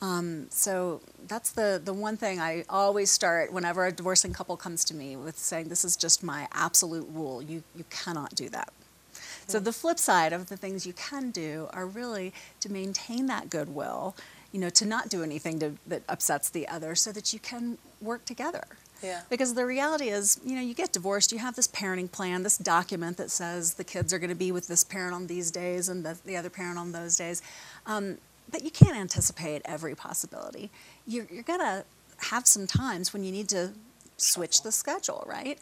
Um, 0.01 0.49
so 0.51 1.01
that's 1.29 1.53
the, 1.53 1.81
the 1.83 1.93
one 1.93 2.17
thing 2.17 2.41
I 2.41 2.65
always 2.69 3.11
start 3.11 3.53
whenever 3.53 3.87
a 3.87 3.93
divorcing 3.93 4.33
couple 4.33 4.57
comes 4.57 4.85
to 4.87 4.95
me 4.95 5.15
with 5.17 5.39
saying, 5.39 5.69
this 5.69 5.85
is 5.85 5.97
just 5.97 6.23
my 6.25 6.49
absolute 6.53 7.09
rule. 7.13 7.41
You, 7.41 7.63
you 7.77 7.85
cannot 7.89 8.35
do 8.35 8.49
that. 8.49 8.73
So 9.47 9.61
the 9.61 9.73
flip 9.73 9.99
side 9.99 10.33
of 10.33 10.49
the 10.49 10.57
things 10.57 10.87
you 10.87 10.93
can 10.93 11.31
do 11.31 11.69
are 11.73 11.87
really 11.87 12.33
to 12.61 12.73
maintain 12.73 13.27
that 13.27 13.51
goodwill 13.51 14.15
you 14.53 14.61
know, 14.61 14.71
to 14.71 14.85
not 14.85 15.09
do 15.09 15.23
anything 15.23 15.59
to, 15.59 15.73
that 15.87 16.03
upsets 16.09 16.51
the 16.51 16.69
other 16.69 16.95
so 16.95 17.11
that 17.11 17.33
you 17.33 17.39
can 17.39 17.79
work 18.01 18.25
together. 18.25 18.65
Yeah. 19.03 19.23
Because 19.29 19.55
the 19.55 19.67
reality 19.67 20.11
is, 20.11 20.39
you 20.45 20.55
know, 20.55 20.61
you 20.61 20.75
get 20.75 20.93
divorced, 20.93 21.33
you 21.33 21.39
have 21.39 21.57
this 21.57 21.67
parenting 21.67 22.13
plan, 22.13 22.45
this 22.45 22.59
document 22.59 23.17
that 23.17 23.31
says 23.31 23.75
the 23.75 23.83
kids 23.83 24.13
are 24.13 24.19
going 24.19 24.31
to 24.31 24.37
be 24.37 24.53
with 24.53 24.69
this 24.69 24.85
parent 24.85 25.15
on 25.15 25.27
these 25.27 25.51
days 25.51 25.89
and 25.89 26.05
the, 26.05 26.17
the 26.25 26.37
other 26.37 26.51
parent 26.51 26.79
on 26.79 26.93
those 26.93 27.17
days. 27.17 27.43
Um, 27.87 28.19
but 28.53 28.63
you 28.63 28.71
can't 28.71 28.97
anticipate 28.97 29.63
every 29.65 29.95
possibility. 29.95 30.71
You're, 31.07 31.27
you're 31.33 31.43
going 31.43 31.61
to 31.61 31.85
have 32.29 32.47
some 32.47 32.67
times 32.67 33.13
when 33.13 33.25
you 33.25 33.33
need 33.33 33.49
to 33.49 33.71
switch 34.19 34.63
the 34.63 34.71
schedule, 34.71 35.25
right? 35.27 35.59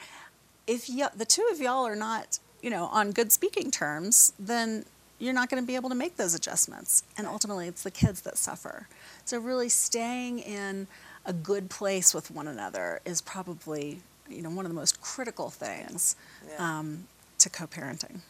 If 0.67 0.91
you, 0.91 1.07
the 1.17 1.25
two 1.25 1.49
of 1.51 1.61
y'all 1.61 1.87
are 1.87 1.97
not, 1.97 2.39
you 2.63 2.69
know, 2.69 2.85
on 2.87 3.13
good 3.13 3.33
speaking 3.33 3.71
terms, 3.71 4.33
then 4.39 4.85
you're 5.19 5.33
not 5.35 5.49
going 5.51 5.63
to 5.63 5.67
be 5.67 5.75
able 5.77 5.89
to 5.89 5.95
make 5.95 6.17
those 6.17 6.35
adjustments. 6.35 7.03
And 7.17 7.27
ultimately, 7.27 7.69
it's 7.69 7.83
the 7.83 7.91
kids 7.91 8.23
that 8.23 8.37
suffer. 8.37 8.89
So, 9.25 9.39
really 9.39 9.69
staying 9.69 10.41
in 10.41 10.87
a 11.27 11.33
good 11.33 11.71
place 11.71 12.15
with 12.15 12.31
one 12.31 12.49
another 12.49 13.01
is 13.05 13.21
probably, 13.21 14.01
you 14.29 14.43
know, 14.43 14.51
one 14.51 14.65
of 14.65 14.71
the 14.71 14.77
most 14.77 15.01
critical 15.01 15.51
things 15.51 16.17
Yeah. 16.49 16.79
um, 16.79 17.05
to 17.39 17.51
co-parenting. 17.51 18.21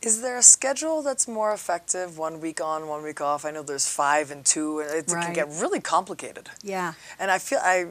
Is 0.00 0.22
there 0.22 0.36
a 0.38 0.42
schedule 0.42 1.02
that's 1.02 1.26
more 1.26 1.52
effective, 1.52 2.18
one 2.18 2.40
week 2.40 2.60
on, 2.60 2.86
one 2.86 3.02
week 3.02 3.20
off? 3.20 3.44
I 3.44 3.50
know 3.50 3.62
there's 3.62 3.88
five 3.88 4.30
and 4.30 4.44
two, 4.44 4.78
and 4.80 4.90
it 4.90 5.06
can 5.06 5.16
Right. 5.16 5.34
get 5.34 5.48
really 5.50 5.80
complicated. 5.80 6.50
Yeah. 6.62 6.92
And 7.18 7.30
I 7.32 7.38
feel 7.38 7.58
I, 7.60 7.86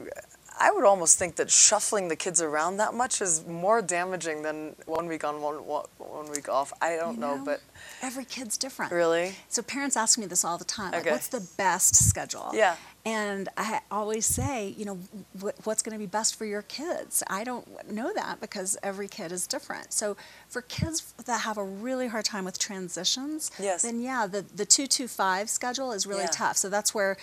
I 0.58 0.70
would 0.72 0.84
almost 0.84 1.18
think 1.18 1.36
that 1.36 1.50
shuffling 1.50 2.08
the 2.08 2.16
kids 2.16 2.40
around 2.40 2.78
that 2.78 2.94
much 2.94 3.20
is 3.20 3.46
more 3.46 3.82
damaging 3.82 4.42
than 4.42 4.74
one 4.86 5.06
week 5.06 5.22
on, 5.22 5.42
one 5.42 5.66
one, 5.66 5.84
one 5.98 6.30
week 6.30 6.48
off. 6.48 6.72
I 6.80 6.96
don't 6.96 7.14
You 7.16 7.20
know, 7.20 7.36
know, 7.36 7.44
but 7.44 7.60
Every 8.00 8.24
kid's 8.24 8.56
different. 8.56 8.90
really, 8.90 9.36
So 9.50 9.60
parents 9.62 9.94
ask 9.96 10.18
me 10.18 10.24
this 10.26 10.44
all 10.44 10.56
the 10.56 10.64
time. 10.64 10.92
Like, 10.92 11.02
Okay. 11.02 11.10
what's 11.12 11.28
the 11.28 11.46
best 11.58 11.94
schedule? 12.08 12.50
Yeah. 12.54 12.76
And 13.08 13.48
I 13.56 13.80
always 13.90 14.26
say, 14.26 14.74
you 14.76 14.84
know, 14.84 14.98
wh- 15.40 15.66
what's 15.66 15.82
going 15.82 15.94
to 15.94 15.98
be 15.98 16.06
best 16.06 16.36
for 16.36 16.44
your 16.44 16.60
kids? 16.62 17.22
I 17.30 17.42
don't 17.42 17.66
know 17.90 18.12
that 18.14 18.38
because 18.40 18.76
every 18.82 19.08
kid 19.08 19.32
is 19.32 19.46
different. 19.46 19.92
So 19.94 20.16
for 20.48 20.60
kids 20.62 21.14
that 21.24 21.40
have 21.42 21.56
a 21.56 21.64
really 21.64 22.08
hard 22.08 22.26
time 22.26 22.44
with 22.44 22.58
transitions, 22.58 23.50
Yes. 23.58 23.82
then 23.82 24.00
yeah, 24.02 24.26
the 24.26 24.42
the 24.42 24.66
two 24.66 24.86
two 24.86 25.08
five 25.08 25.48
schedule 25.48 25.92
is 25.92 26.06
really 26.06 26.22
Yeah. 26.24 26.42
tough. 26.44 26.56
So 26.58 26.68
that's 26.68 26.92
where 26.94 27.16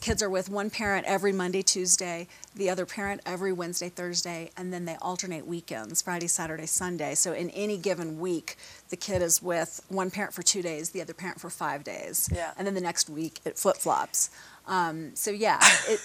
kids 0.00 0.22
are 0.22 0.28
with 0.30 0.48
one 0.50 0.70
parent 0.70 1.06
every 1.06 1.32
Monday, 1.32 1.62
Tuesday, 1.62 2.26
the 2.54 2.68
other 2.68 2.84
parent 2.84 3.20
every 3.24 3.52
Wednesday, 3.52 3.88
Thursday, 3.88 4.50
and 4.56 4.72
then 4.72 4.84
they 4.86 4.96
alternate 5.00 5.46
weekends, 5.46 6.02
Friday, 6.02 6.26
Saturday, 6.26 6.66
Sunday. 6.66 7.14
So 7.14 7.32
in 7.32 7.48
any 7.50 7.78
given 7.78 8.18
week, 8.18 8.56
the 8.90 8.96
kid 8.96 9.22
is 9.22 9.40
with 9.40 9.80
one 9.88 10.10
parent 10.10 10.34
for 10.34 10.42
two 10.42 10.62
days, 10.62 10.90
the 10.90 11.00
other 11.00 11.14
parent 11.14 11.40
for 11.40 11.48
five 11.50 11.84
days. 11.84 12.28
Yeah. 12.32 12.52
And 12.58 12.66
then 12.66 12.74
the 12.74 12.80
next 12.90 13.08
week 13.08 13.40
it 13.44 13.56
flip 13.58 13.76
flops. 13.76 14.30
Um, 14.66 15.14
so 15.14 15.30
yeah, 15.30 15.58
it, 15.88 16.00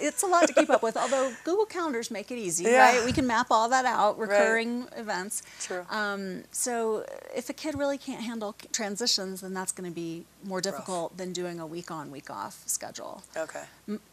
it's 0.00 0.22
a 0.22 0.26
lot 0.26 0.46
to 0.46 0.52
keep 0.54 0.70
up 0.70 0.82
with. 0.82 0.96
Although 0.96 1.32
Google 1.44 1.66
Calendars 1.66 2.10
make 2.10 2.30
it 2.30 2.38
easy, 2.38 2.64
Yeah. 2.64 2.78
right? 2.96 3.04
We 3.04 3.12
can 3.12 3.26
map 3.26 3.48
all 3.50 3.68
that 3.68 3.84
out, 3.84 4.18
Right. 4.18 4.28
recurring 4.28 4.86
events. 4.96 5.42
True. 5.60 5.84
Um, 5.90 6.44
so 6.52 7.04
if 7.34 7.48
a 7.50 7.52
kid 7.52 7.76
really 7.78 7.98
can't 7.98 8.22
handle 8.22 8.54
transitions, 8.72 9.40
then 9.42 9.54
that's 9.54 9.72
going 9.72 9.88
to 9.90 9.94
be 9.94 10.24
more 10.44 10.60
difficult 10.60 11.16
than 11.16 11.32
doing 11.32 11.60
a 11.60 11.66
week 11.66 11.90
on, 11.90 12.10
week 12.10 12.30
off 12.30 12.62
schedule. 12.66 13.22
okay. 13.36 13.62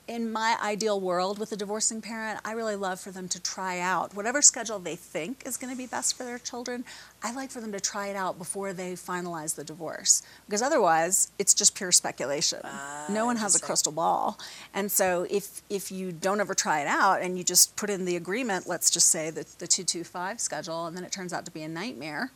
In 0.08 0.32
my 0.32 0.58
ideal 0.62 1.00
world 1.00 1.40
with 1.40 1.54
a 1.54 1.56
divorcing 1.56 2.02
parent, 2.02 2.42
I 2.44 2.52
really 2.52 2.76
love 2.76 3.00
for 3.00 3.12
them 3.12 3.30
to 3.30 3.42
try 3.42 3.80
out 3.80 4.14
whatever 4.14 4.42
schedule 4.42 4.80
they 4.80 4.98
think 4.98 5.44
is 5.46 5.56
going 5.56 5.72
to 5.72 5.78
be 5.78 5.86
best 5.88 6.18
for 6.18 6.26
their 6.26 6.38
children. 6.38 6.84
I 7.24 7.32
like 7.34 7.52
for 7.52 7.62
them 7.62 7.72
to 7.72 7.80
try 7.80 8.08
it 8.08 8.16
out 8.18 8.38
before 8.38 8.74
they 8.74 8.94
finalize 8.94 9.56
the 9.56 9.64
divorce 9.64 10.24
because 10.46 10.62
otherwise 10.62 11.32
it's 11.40 11.54
just 11.54 11.76
pure 11.76 11.92
speculation. 11.94 12.60
Ah, 12.66 13.06
no 13.10 13.26
one 13.26 13.38
has 13.38 13.56
a 13.56 13.60
crystal 13.62 13.94
ball. 13.94 14.38
And 14.74 14.92
so 14.92 15.26
if 15.30 15.62
if 15.70 15.92
you 15.92 16.12
don't 16.12 16.42
ever 16.42 16.54
try 16.54 16.82
it 16.82 16.88
out 16.88 17.22
and 17.22 17.38
you 17.38 17.44
just 17.46 17.76
put 17.78 17.90
in 17.90 18.04
the 18.04 18.18
agreement, 18.18 18.68
let's 18.68 18.90
just 18.90 19.08
say 19.08 19.30
the 19.30 19.46
the 19.60 19.68
225 19.68 20.40
schedule 20.42 20.86
and 20.88 20.98
then 20.98 21.04
it 21.06 21.12
turns 21.12 21.32
out 21.32 21.46
to 21.46 21.52
be 21.52 21.62
a 21.64 21.70
nightmare, 21.70 22.32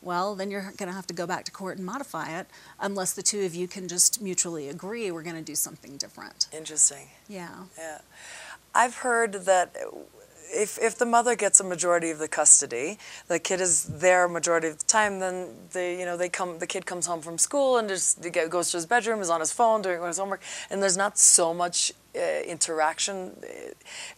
well, 0.00 0.34
then 0.34 0.50
you're 0.50 0.72
going 0.76 0.88
to 0.88 0.92
have 0.92 1.06
to 1.08 1.14
go 1.14 1.26
back 1.26 1.44
to 1.44 1.52
court 1.52 1.76
and 1.76 1.86
modify 1.86 2.38
it 2.38 2.46
unless 2.80 3.12
the 3.12 3.22
two 3.22 3.44
of 3.44 3.54
you 3.54 3.66
can 3.66 3.88
just 3.88 4.22
mutually 4.22 4.68
agree 4.68 5.10
we're 5.10 5.22
going 5.22 5.36
to 5.36 5.42
do 5.42 5.54
something 5.54 5.96
different. 5.96 6.46
Interesting. 6.52 7.08
Yeah. 7.28 7.64
Yeah. 7.76 7.98
I've 8.74 8.96
heard 8.96 9.32
that 9.32 9.76
if, 10.50 10.78
if 10.80 10.96
the 10.96 11.06
mother 11.06 11.36
gets 11.36 11.60
a 11.60 11.64
majority 11.64 12.10
of 12.10 12.18
the 12.18 12.28
custody, 12.28 12.98
the 13.28 13.38
kid 13.38 13.60
is 13.60 13.84
there 13.84 14.24
a 14.24 14.28
majority 14.28 14.68
of 14.68 14.78
the 14.78 14.84
time, 14.84 15.20
then 15.20 15.48
they, 15.72 15.98
you 15.98 16.04
know, 16.04 16.16
they 16.16 16.28
come, 16.28 16.58
the 16.58 16.66
kid 16.66 16.86
comes 16.86 17.06
home 17.06 17.20
from 17.20 17.38
school 17.38 17.78
and 17.78 17.88
just 17.88 18.20
goes 18.50 18.70
to 18.70 18.76
his 18.76 18.86
bedroom, 18.86 19.20
is 19.20 19.30
on 19.30 19.40
his 19.40 19.52
phone 19.52 19.82
doing 19.82 20.02
his 20.02 20.18
homework, 20.18 20.42
and 20.70 20.82
there's 20.82 20.96
not 20.96 21.18
so 21.18 21.52
much 21.52 21.92
uh, 22.16 22.40
interaction 22.46 23.32
uh, 23.42 23.48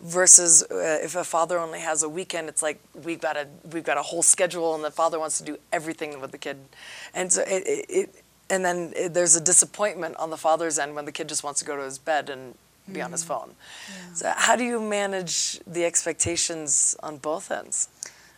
versus 0.00 0.62
uh, 0.70 0.98
if 1.02 1.14
a 1.16 1.24
father 1.24 1.58
only 1.58 1.80
has 1.80 2.02
a 2.02 2.08
weekend, 2.08 2.48
it's 2.48 2.62
like 2.62 2.80
we've 3.04 3.20
got 3.20 3.36
a, 3.36 3.46
we've 3.72 3.84
got 3.84 3.98
a 3.98 4.02
whole 4.02 4.22
schedule 4.22 4.74
and 4.74 4.84
the 4.84 4.90
father 4.90 5.18
wants 5.18 5.38
to 5.38 5.44
do 5.44 5.58
everything 5.72 6.20
with 6.20 6.32
the 6.32 6.38
kid. 6.38 6.56
And 7.14 7.32
so 7.32 7.42
it, 7.42 7.62
it, 7.66 7.86
it 7.88 8.24
and 8.48 8.64
then 8.64 8.92
it, 8.96 9.14
there's 9.14 9.36
a 9.36 9.40
disappointment 9.40 10.16
on 10.16 10.30
the 10.30 10.36
father's 10.36 10.78
end 10.78 10.94
when 10.94 11.04
the 11.04 11.12
kid 11.12 11.28
just 11.28 11.44
wants 11.44 11.60
to 11.60 11.66
go 11.66 11.76
to 11.76 11.82
his 11.82 11.98
bed 11.98 12.30
and 12.30 12.54
be 12.92 13.02
on 13.02 13.12
his 13.12 13.24
phone. 13.24 13.54
So 14.14 14.32
how 14.36 14.56
do 14.56 14.64
you 14.64 14.80
manage 14.80 15.60
the 15.66 15.84
expectations 15.84 16.96
on 17.02 17.18
both 17.18 17.50
ends? 17.50 17.88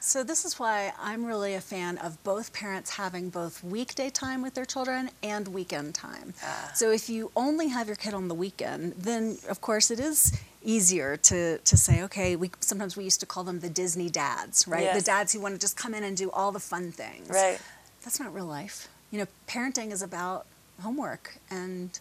So 0.05 0.25
this 0.25 0.45
is 0.45 0.59
why 0.59 0.93
I'm 1.01 1.25
really 1.25 1.55
a 1.55 1.61
fan 1.61 1.97
of 1.99 2.21
both 2.25 2.53
parents 2.53 2.91
having 2.91 3.31
both 3.31 3.62
weekday 3.62 4.11
time 4.11 4.43
with 4.43 4.55
their 4.55 4.65
children 4.65 5.11
and 5.23 5.47
weekend 5.47 5.95
time. 5.95 6.35
Ah. 6.43 6.73
So 6.75 6.91
if 6.91 7.09
you 7.09 7.31
only 7.37 7.69
have 7.69 7.87
your 7.87 7.95
kid 7.95 8.12
on 8.12 8.27
the 8.27 8.35
weekend, 8.35 8.95
then 8.95 9.38
of 9.49 9.61
course 9.61 9.93
it 9.93 10.01
is 10.01 10.37
easier 10.65 11.17
to, 11.19 11.59
to 11.59 11.77
say, 11.77 12.03
okay, 12.03 12.35
we 12.35 12.51
sometimes 12.59 12.97
we 12.97 13.05
used 13.05 13.21
to 13.21 13.27
call 13.27 13.45
them 13.45 13.61
the 13.61 13.71
Disney 13.71 14.11
dads, 14.11 14.67
right? 14.67 14.83
Yes. 14.83 14.99
The 14.99 15.07
dads 15.07 15.33
who 15.35 15.41
want 15.41 15.55
to 15.55 15.61
just 15.61 15.77
come 15.77 15.95
in 15.95 16.03
and 16.03 16.17
do 16.17 16.33
all 16.33 16.51
the 16.51 16.61
fun 16.61 16.91
things. 16.91 17.29
Right. 17.29 17.61
That's 18.03 18.19
not 18.19 18.35
real 18.35 18.47
life. 18.47 18.88
You 19.12 19.21
know, 19.21 19.27
parenting 19.47 19.93
is 19.93 20.03
about 20.03 20.47
homework 20.81 21.38
and 21.49 21.97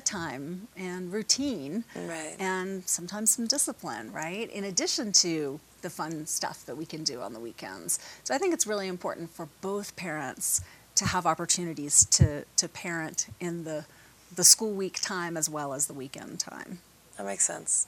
bedtime 0.00 0.68
and 0.76 1.10
routine 1.10 1.82
Right. 1.94 2.36
and 2.38 2.86
sometimes 2.86 3.30
some 3.30 3.46
discipline, 3.46 4.12
right? 4.12 4.50
In 4.50 4.64
addition 4.64 5.10
to 5.24 5.58
the 5.80 5.88
fun 5.88 6.26
stuff 6.26 6.66
that 6.66 6.76
we 6.76 6.84
can 6.84 7.02
do 7.02 7.22
on 7.22 7.32
the 7.32 7.40
weekends. 7.40 7.98
So 8.24 8.34
I 8.34 8.38
think 8.38 8.52
it's 8.52 8.66
really 8.66 8.88
important 8.88 9.30
for 9.30 9.48
both 9.62 9.96
parents 9.96 10.60
to 10.96 11.06
have 11.06 11.24
opportunities 11.26 12.04
to, 12.06 12.44
to 12.56 12.68
parent 12.68 13.28
in 13.40 13.64
the, 13.64 13.86
the 14.34 14.44
school 14.44 14.72
week 14.72 15.00
time 15.00 15.34
as 15.36 15.48
well 15.48 15.72
as 15.72 15.86
the 15.86 15.94
weekend 15.94 16.40
time. 16.40 16.80
That 17.16 17.24
makes 17.24 17.44
sense. 17.46 17.86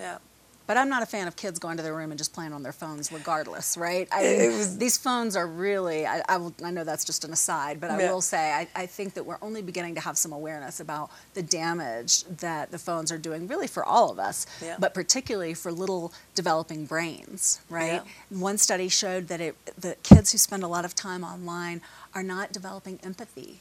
Yeah. 0.00 0.18
But 0.66 0.78
I'm 0.78 0.88
not 0.88 1.02
a 1.02 1.06
fan 1.06 1.28
of 1.28 1.36
kids 1.36 1.58
going 1.58 1.76
to 1.76 1.82
their 1.82 1.94
room 1.94 2.10
and 2.10 2.16
just 2.16 2.32
playing 2.32 2.54
on 2.54 2.62
their 2.62 2.72
phones 2.72 3.12
regardless, 3.12 3.76
right? 3.76 4.08
I 4.10 4.22
mean, 4.22 4.56
was- 4.56 4.78
these 4.78 4.96
phones 4.96 5.36
are 5.36 5.46
really, 5.46 6.06
I, 6.06 6.22
I, 6.26 6.38
will, 6.38 6.54
I 6.64 6.70
know 6.70 6.84
that's 6.84 7.04
just 7.04 7.22
an 7.22 7.32
aside, 7.34 7.80
but 7.82 7.90
I 7.90 8.00
Yeah. 8.00 8.10
will 8.12 8.22
say 8.22 8.50
I, 8.50 8.66
I 8.74 8.86
think 8.86 9.12
that 9.14 9.26
we're 9.26 9.36
only 9.42 9.60
beginning 9.60 9.94
to 9.96 10.00
have 10.00 10.16
some 10.16 10.32
awareness 10.32 10.80
about 10.80 11.10
the 11.34 11.42
damage 11.42 12.24
that 12.24 12.70
the 12.70 12.78
phones 12.78 13.12
are 13.12 13.18
doing 13.18 13.46
really 13.46 13.66
for 13.66 13.84
all 13.84 14.10
of 14.10 14.18
us, 14.18 14.46
Yeah. 14.62 14.76
but 14.78 14.94
particularly 14.94 15.52
for 15.52 15.70
little 15.70 16.14
developing 16.34 16.86
brains, 16.86 17.60
right? 17.68 18.00
One 18.30 18.56
study 18.56 18.88
showed 18.88 19.28
that 19.28 19.42
it, 19.42 19.56
the 19.78 19.96
kids 20.02 20.32
who 20.32 20.38
spend 20.38 20.62
a 20.62 20.68
lot 20.68 20.86
of 20.86 20.94
time 20.94 21.24
online 21.24 21.82
are 22.14 22.22
not 22.22 22.52
developing 22.52 22.98
empathy 23.02 23.60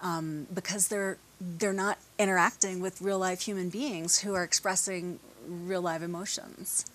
um, 0.00 0.46
because 0.54 0.86
they're 0.88 1.18
they're 1.40 1.72
not 1.72 1.98
interacting 2.18 2.80
with 2.80 3.00
real 3.00 3.18
life 3.18 3.42
human 3.42 3.68
beings 3.70 4.18
who 4.20 4.34
are 4.34 4.42
expressing 4.42 5.20
real 5.48 5.82
live 5.82 6.02
emotions. 6.02 6.86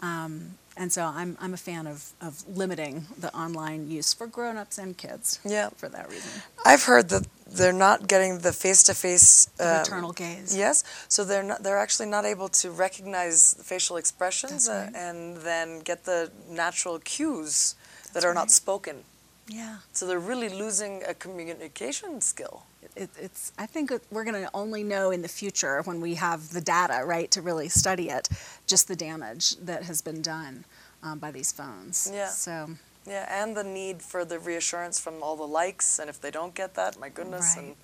Um, 0.00 0.58
and 0.76 0.92
so 0.92 1.02
I'm, 1.04 1.36
I'm 1.40 1.54
a 1.54 1.56
fan 1.56 1.88
of, 1.88 2.12
of 2.20 2.44
limiting 2.56 3.06
the 3.18 3.34
online 3.34 3.90
use 3.90 4.14
for 4.14 4.28
grown-ups 4.28 4.78
and 4.78 4.96
kids 4.96 5.40
Yeah. 5.44 5.70
for 5.76 5.88
that 5.88 6.08
reason. 6.08 6.30
I've 6.64 6.84
heard 6.84 7.08
that 7.08 7.26
they're 7.50 7.72
not 7.72 8.06
getting 8.06 8.38
the 8.38 8.52
face-to-face 8.52 9.48
um, 9.58 9.66
maternal 9.78 10.12
gaze. 10.12 10.56
Yes, 10.56 10.84
so 11.08 11.24
they're 11.24 11.42
not, 11.42 11.64
they're 11.64 11.78
actually 11.78 12.08
not 12.08 12.24
able 12.24 12.48
to 12.48 12.70
recognize 12.70 13.56
facial 13.60 13.96
expressions 13.96 14.68
That's 14.68 14.92
right. 14.94 15.02
uh, 15.02 15.08
and 15.08 15.36
then 15.38 15.80
get 15.80 16.04
the 16.04 16.30
natural 16.48 17.00
cues 17.00 17.74
that 18.12 18.24
are 18.24 18.34
not 18.34 18.52
spoken. 18.52 19.02
Yeah. 19.48 19.78
So 19.92 20.06
they're 20.06 20.20
really 20.20 20.48
losing 20.50 21.02
a 21.08 21.14
communication 21.14 22.20
skill. 22.20 22.62
It, 22.96 23.10
it's, 23.18 23.52
I 23.58 23.66
think 23.66 23.92
we're 24.10 24.24
going 24.24 24.42
to 24.42 24.50
only 24.54 24.82
know 24.82 25.10
in 25.10 25.22
the 25.22 25.28
future 25.28 25.82
when 25.82 26.00
we 26.00 26.14
have 26.14 26.50
the 26.50 26.60
data, 26.60 27.04
right, 27.04 27.30
to 27.32 27.42
really 27.42 27.68
study 27.68 28.10
it, 28.10 28.28
just 28.66 28.88
the 28.88 28.96
damage 28.96 29.56
that 29.56 29.82
has 29.84 30.00
been 30.00 30.22
done 30.22 30.64
um, 31.02 31.18
by 31.18 31.30
these 31.30 31.52
phones. 31.52 32.10
Yeah. 32.12 32.28
So, 32.28 32.70
Yeah, 33.06 33.26
and 33.42 33.56
the 33.56 33.64
need 33.64 34.02
for 34.02 34.24
the 34.24 34.38
reassurance 34.38 34.98
from 35.00 35.22
all 35.22 35.36
the 35.36 35.46
likes, 35.46 35.98
and 35.98 36.08
if 36.08 36.20
they 36.20 36.30
don't 36.30 36.54
get 36.54 36.74
that, 36.74 36.98
my 36.98 37.08
goodness, 37.08 37.54
Right. 37.56 37.66
and 37.66 37.76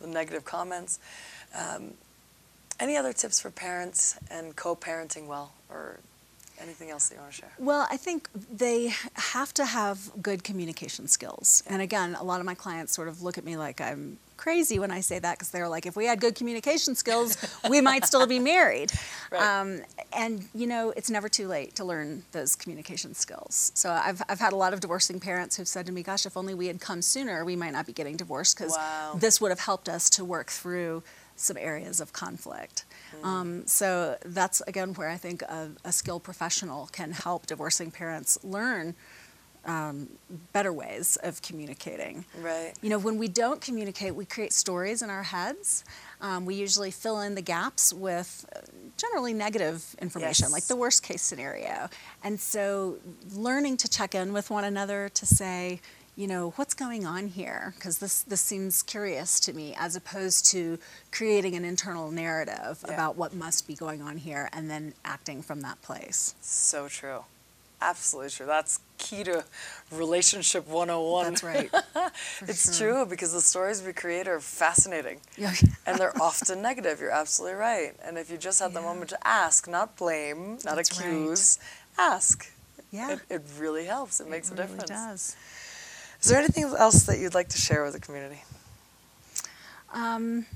the 0.00 0.06
negative 0.08 0.44
comments. 0.44 0.98
Um, 1.54 1.94
any 2.78 2.96
other 2.96 3.12
tips 3.12 3.40
for 3.40 3.50
parents 3.50 4.18
and 4.30 4.54
co-parenting 4.54 5.26
well, 5.26 5.52
or 5.70 6.00
anything 6.60 6.90
else 6.90 7.08
that 7.08 7.16
you 7.16 7.20
want 7.20 7.32
to 7.32 7.38
share? 7.38 7.50
Well, 7.58 7.86
I 7.90 7.96
think 7.96 8.28
they 8.52 8.92
have 9.14 9.52
to 9.54 9.64
have 9.64 10.10
good 10.22 10.44
communication 10.44 11.08
skills. 11.08 11.62
And 11.66 11.82
again, 11.82 12.14
a 12.18 12.24
lot 12.24 12.40
of 12.40 12.46
my 12.46 12.54
clients 12.54 12.92
sort 12.92 13.08
of 13.08 13.22
look 13.22 13.38
at 13.38 13.44
me 13.44 13.56
like 13.56 13.80
I'm 13.80 14.18
crazy 14.36 14.78
when 14.78 14.90
I 14.90 15.00
say 15.00 15.18
that 15.18 15.38
because 15.38 15.50
they're 15.50 15.68
like, 15.68 15.86
if 15.86 15.96
we 15.96 16.04
had 16.06 16.20
good 16.20 16.34
communication 16.34 16.94
skills, 16.94 17.36
we 17.70 17.80
might 17.80 18.04
still 18.04 18.26
be 18.26 18.38
married. 18.38 18.92
Right. 19.30 19.42
Um, 19.42 19.80
and 20.12 20.46
you 20.54 20.66
know, 20.66 20.90
it's 20.96 21.10
never 21.10 21.28
too 21.28 21.48
late 21.48 21.74
to 21.76 21.84
learn 21.84 22.22
those 22.32 22.54
communication 22.54 23.14
skills. 23.14 23.72
So 23.74 23.90
I've, 23.90 24.22
I've 24.28 24.40
had 24.40 24.52
a 24.52 24.56
lot 24.56 24.72
of 24.72 24.80
divorcing 24.80 25.20
parents 25.20 25.56
who've 25.56 25.68
said 25.68 25.86
to 25.86 25.92
me, 25.92 26.02
gosh, 26.02 26.26
if 26.26 26.36
only 26.36 26.54
we 26.54 26.66
had 26.66 26.80
come 26.80 27.02
sooner, 27.02 27.44
we 27.44 27.56
might 27.56 27.72
not 27.72 27.86
be 27.86 27.92
getting 27.92 28.16
divorced 28.16 28.56
because 28.58 28.72
Wow. 28.76 29.14
this 29.18 29.40
would 29.40 29.50
have 29.50 29.60
helped 29.60 29.88
us 29.88 30.10
to 30.10 30.24
work 30.24 30.50
through 30.50 31.02
some 31.36 31.56
areas 31.56 32.00
of 32.00 32.12
conflict. 32.12 32.84
Um, 33.22 33.66
so 33.66 34.16
that's 34.24 34.60
again 34.62 34.94
where 34.94 35.08
I 35.08 35.16
think 35.16 35.42
a, 35.42 35.70
a 35.84 35.92
skilled 35.92 36.22
professional 36.22 36.86
can 36.92 37.12
help 37.12 37.46
divorcing 37.46 37.90
parents 37.90 38.38
learn 38.44 38.94
um, 39.64 40.08
better 40.52 40.72
ways 40.72 41.16
of 41.24 41.42
communicating. 41.42 42.24
Right. 42.40 42.72
You 42.82 42.88
know, 42.90 42.98
when 42.98 43.18
we 43.18 43.26
don't 43.26 43.60
communicate, 43.60 44.14
we 44.14 44.24
create 44.24 44.52
stories 44.52 45.02
in 45.02 45.10
our 45.10 45.24
heads. 45.24 45.82
Um, 46.20 46.46
we 46.46 46.54
usually 46.54 46.92
fill 46.92 47.20
in 47.20 47.34
the 47.34 47.42
gaps 47.42 47.92
with 47.92 48.46
uh, 48.54 48.60
generally 48.96 49.34
negative 49.34 49.96
information, 50.00 50.44
Yes. 50.44 50.52
like 50.52 50.64
the 50.64 50.76
worst 50.76 51.02
case 51.02 51.20
scenario. 51.22 51.88
And 52.22 52.38
so, 52.38 52.98
learning 53.34 53.78
to 53.78 53.88
check 53.88 54.14
in 54.14 54.32
with 54.32 54.50
one 54.50 54.62
another 54.64 55.08
to 55.08 55.26
say, 55.26 55.80
you 56.16 56.26
know, 56.26 56.50
what's 56.56 56.72
going 56.74 57.04
on 57.04 57.28
here? 57.28 57.74
Because 57.76 57.98
this, 57.98 58.22
this 58.22 58.40
seems 58.40 58.82
curious 58.82 59.38
to 59.40 59.52
me, 59.52 59.74
as 59.78 59.96
opposed 59.96 60.50
to 60.52 60.78
creating 61.12 61.54
an 61.54 61.64
internal 61.64 62.10
narrative 62.10 62.82
Yeah. 62.86 62.94
about 62.94 63.16
what 63.16 63.34
must 63.34 63.66
be 63.66 63.74
going 63.74 64.00
on 64.00 64.16
here 64.16 64.48
and 64.52 64.70
then 64.70 64.94
acting 65.04 65.42
from 65.42 65.60
that 65.60 65.80
place. 65.82 66.34
So 66.40 66.88
true. 66.88 67.24
Absolutely 67.82 68.30
true. 68.30 68.46
That's 68.46 68.80
key 68.96 69.24
to 69.24 69.44
relationship 69.92 70.66
101. 70.66 71.24
That's 71.26 71.42
right. 71.42 71.70
it's 72.48 72.78
sure. 72.78 72.92
true 72.94 73.06
because 73.06 73.34
the 73.34 73.42
stories 73.42 73.82
we 73.82 73.92
create 73.92 74.26
are 74.26 74.40
fascinating 74.40 75.20
Yeah. 75.36 75.52
and 75.86 75.98
they're 75.98 76.16
often 76.20 76.62
negative. 76.62 76.98
You're 76.98 77.10
absolutely 77.10 77.58
right. 77.58 77.92
And 78.02 78.16
if 78.16 78.30
you 78.30 78.38
just 78.38 78.60
had 78.60 78.72
the 78.72 78.80
moment 78.80 79.10
to 79.10 79.18
ask, 79.28 79.68
not 79.68 79.96
blame, 79.98 80.52
not 80.64 80.76
That's 80.76 80.98
right. 80.98 81.06
accuse, 81.10 81.58
ask. 81.98 82.50
Yeah. 82.90 83.12
It, 83.12 83.20
it 83.28 83.42
really 83.58 83.84
helps. 83.84 84.20
It 84.20 84.30
makes 84.30 84.50
a 84.50 84.54
really 84.54 84.66
difference. 84.68 84.88
does. 84.88 85.36
Is 86.22 86.28
there 86.30 86.38
anything 86.38 86.64
else 86.64 87.04
that 87.04 87.18
you'd 87.18 87.34
like 87.34 87.48
to 87.50 87.58
share 87.58 87.84
with 87.84 87.92
the 87.92 88.00
community? 88.00 88.42
Um, 89.92 90.46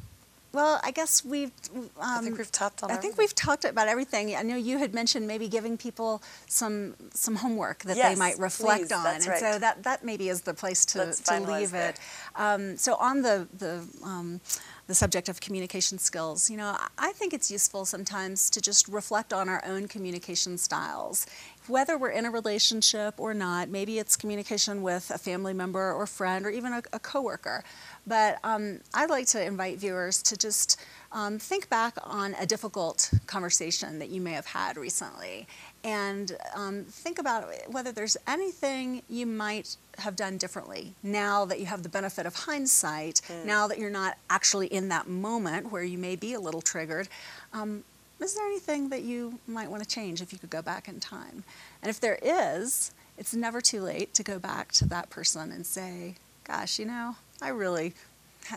well, 0.53 0.81
I 0.83 0.91
guess 0.91 1.25
we've. 1.25 1.53
Um, 1.77 1.91
I 2.01 2.21
think 2.23 2.37
we've 2.37 2.51
tapped 2.51 2.83
on 2.83 2.91
I 2.91 2.97
think 2.97 3.17
we've 3.17 3.35
talked 3.35 3.65
about 3.65 3.87
everything. 3.87 4.35
I 4.35 4.43
know 4.43 4.57
you 4.57 4.79
had 4.79 4.93
mentioned 4.93 5.27
maybe 5.29 5.47
giving 5.47 5.77
people 5.79 6.23
some 6.49 6.97
some 7.15 7.37
homework 7.37 7.85
that 7.85 7.97
Yes, 7.97 8.13
they 8.13 8.19
might 8.19 8.37
reflect 8.39 8.89
please, 8.89 8.93
on, 8.93 9.05
that's 9.05 9.27
and 9.27 9.39
so 9.39 9.59
that 9.61 9.85
that 9.85 10.05
maybe 10.05 10.29
is 10.29 10.43
the 10.43 10.53
place 10.55 10.85
to, 10.87 10.99
Let's 10.99 11.21
to 11.21 11.39
leave 11.41 11.71
there. 11.71 11.91
it. 11.91 12.01
Um, 12.35 12.77
so 12.77 12.97
on 12.97 13.23
the 13.23 13.47
the 13.57 13.87
um, 14.03 14.41
the 14.89 14.95
subject 14.95 15.29
of 15.29 15.41
communication 15.41 15.99
skills, 15.99 16.51
you 16.51 16.57
know, 16.57 16.77
I 16.99 17.13
think 17.13 17.33
it's 17.33 17.49
useful 17.49 17.85
sometimes 17.85 18.51
to 18.51 18.61
just 18.61 18.89
reflect 18.89 19.33
on 19.33 19.49
our 19.49 19.63
own 19.65 19.87
communication 19.87 20.59
styles. 20.59 21.27
Whether 21.71 21.97
we're 21.97 22.11
in 22.11 22.27
a 22.27 22.33
relationship 22.33 23.15
or 23.19 23.33
not, 23.33 23.69
maybe 23.69 24.01
it's 24.01 24.17
communication 24.17 24.83
with 24.83 25.09
a 25.15 25.19
family 25.19 25.55
member 25.55 25.93
or 25.93 26.05
friend 26.05 26.45
or 26.45 26.51
even 26.51 26.73
a, 26.73 26.83
a 26.93 26.99
coworker. 26.99 27.63
But 28.09 28.41
um, 28.43 28.81
I'd 28.93 29.09
like 29.09 29.27
to 29.29 29.45
invite 29.45 29.79
viewers 29.79 30.21
to 30.25 30.37
just 30.37 30.81
um, 31.13 31.39
think 31.39 31.69
back 31.71 31.97
on 32.03 32.35
a 32.41 32.45
difficult 32.45 33.13
conversation 33.27 34.01
that 34.01 34.09
you 34.11 34.21
may 34.21 34.33
have 34.33 34.47
had 34.47 34.77
recently 34.77 35.47
and 35.85 36.37
um, 36.57 36.85
think 36.85 37.21
about 37.21 37.49
whether 37.69 37.93
there's 37.93 38.17
anything 38.27 39.03
you 39.09 39.27
might 39.27 39.77
have 39.99 40.17
done 40.17 40.39
differently 40.39 40.95
now 41.05 41.45
that 41.45 41.61
you 41.61 41.67
have 41.67 41.85
the 41.85 41.89
benefit 41.89 42.27
of 42.27 42.35
hindsight, 42.35 43.21
now 43.45 43.69
that 43.69 43.79
you're 43.79 43.91
not 43.91 44.19
actually 44.29 44.67
in 44.67 44.89
that 44.89 45.09
moment 45.09 45.71
where 45.71 45.85
you 45.85 45.99
may 45.99 46.17
be 46.17 46.35
a 46.35 46.41
little 46.41 46.61
triggered. 46.61 47.09
Um, 47.53 47.85
is 48.23 48.35
there 48.35 48.47
anything 48.47 48.89
that 48.91 49.03
you 49.03 49.39
might 49.47 49.71
want 49.71 49.83
to 49.83 49.89
change 49.89 50.21
if 50.21 50.33
you 50.33 50.39
could 50.39 50.51
go 50.51 50.63
back 50.63 50.89
in 50.89 51.01
time? 51.01 51.45
And 51.83 51.91
if 51.91 52.01
there 52.01 52.19
is, 52.23 52.93
it's 53.19 53.35
never 53.35 53.61
too 53.61 53.83
late 53.83 54.15
to 54.15 54.23
go 54.23 54.39
back 54.39 54.73
to 54.73 54.87
that 54.89 55.11
person 55.11 55.53
and 55.53 55.67
say, 55.67 56.17
gosh, 56.45 56.79
you 56.79 56.87
know, 56.87 57.17
I 57.41 57.49
really 57.49 57.95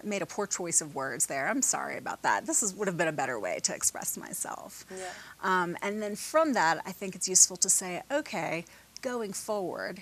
made 0.04 0.22
a 0.22 0.26
poor 0.26 0.48
choice 0.48 0.82
of 0.82 0.96
words 0.96 1.28
there. 1.28 1.48
I'm 1.48 1.62
sorry 1.62 1.98
about 1.98 2.22
that. 2.24 2.46
This 2.46 2.64
is, 2.64 2.74
would 2.74 2.88
have 2.88 2.98
been 2.98 3.08
a 3.08 3.14
better 3.14 3.40
way 3.40 3.60
to 3.64 3.76
express 3.76 4.18
myself. 4.18 4.86
Yeah. 4.90 5.06
Um, 5.44 5.78
and 5.82 6.02
then 6.02 6.16
from 6.16 6.54
that, 6.54 6.82
I 6.86 6.92
think 6.92 7.16
it's 7.16 7.28
useful 7.28 7.58
to 7.58 7.70
say, 7.70 8.02
okay, 8.12 8.66
going 9.02 9.34
forward, 9.34 10.02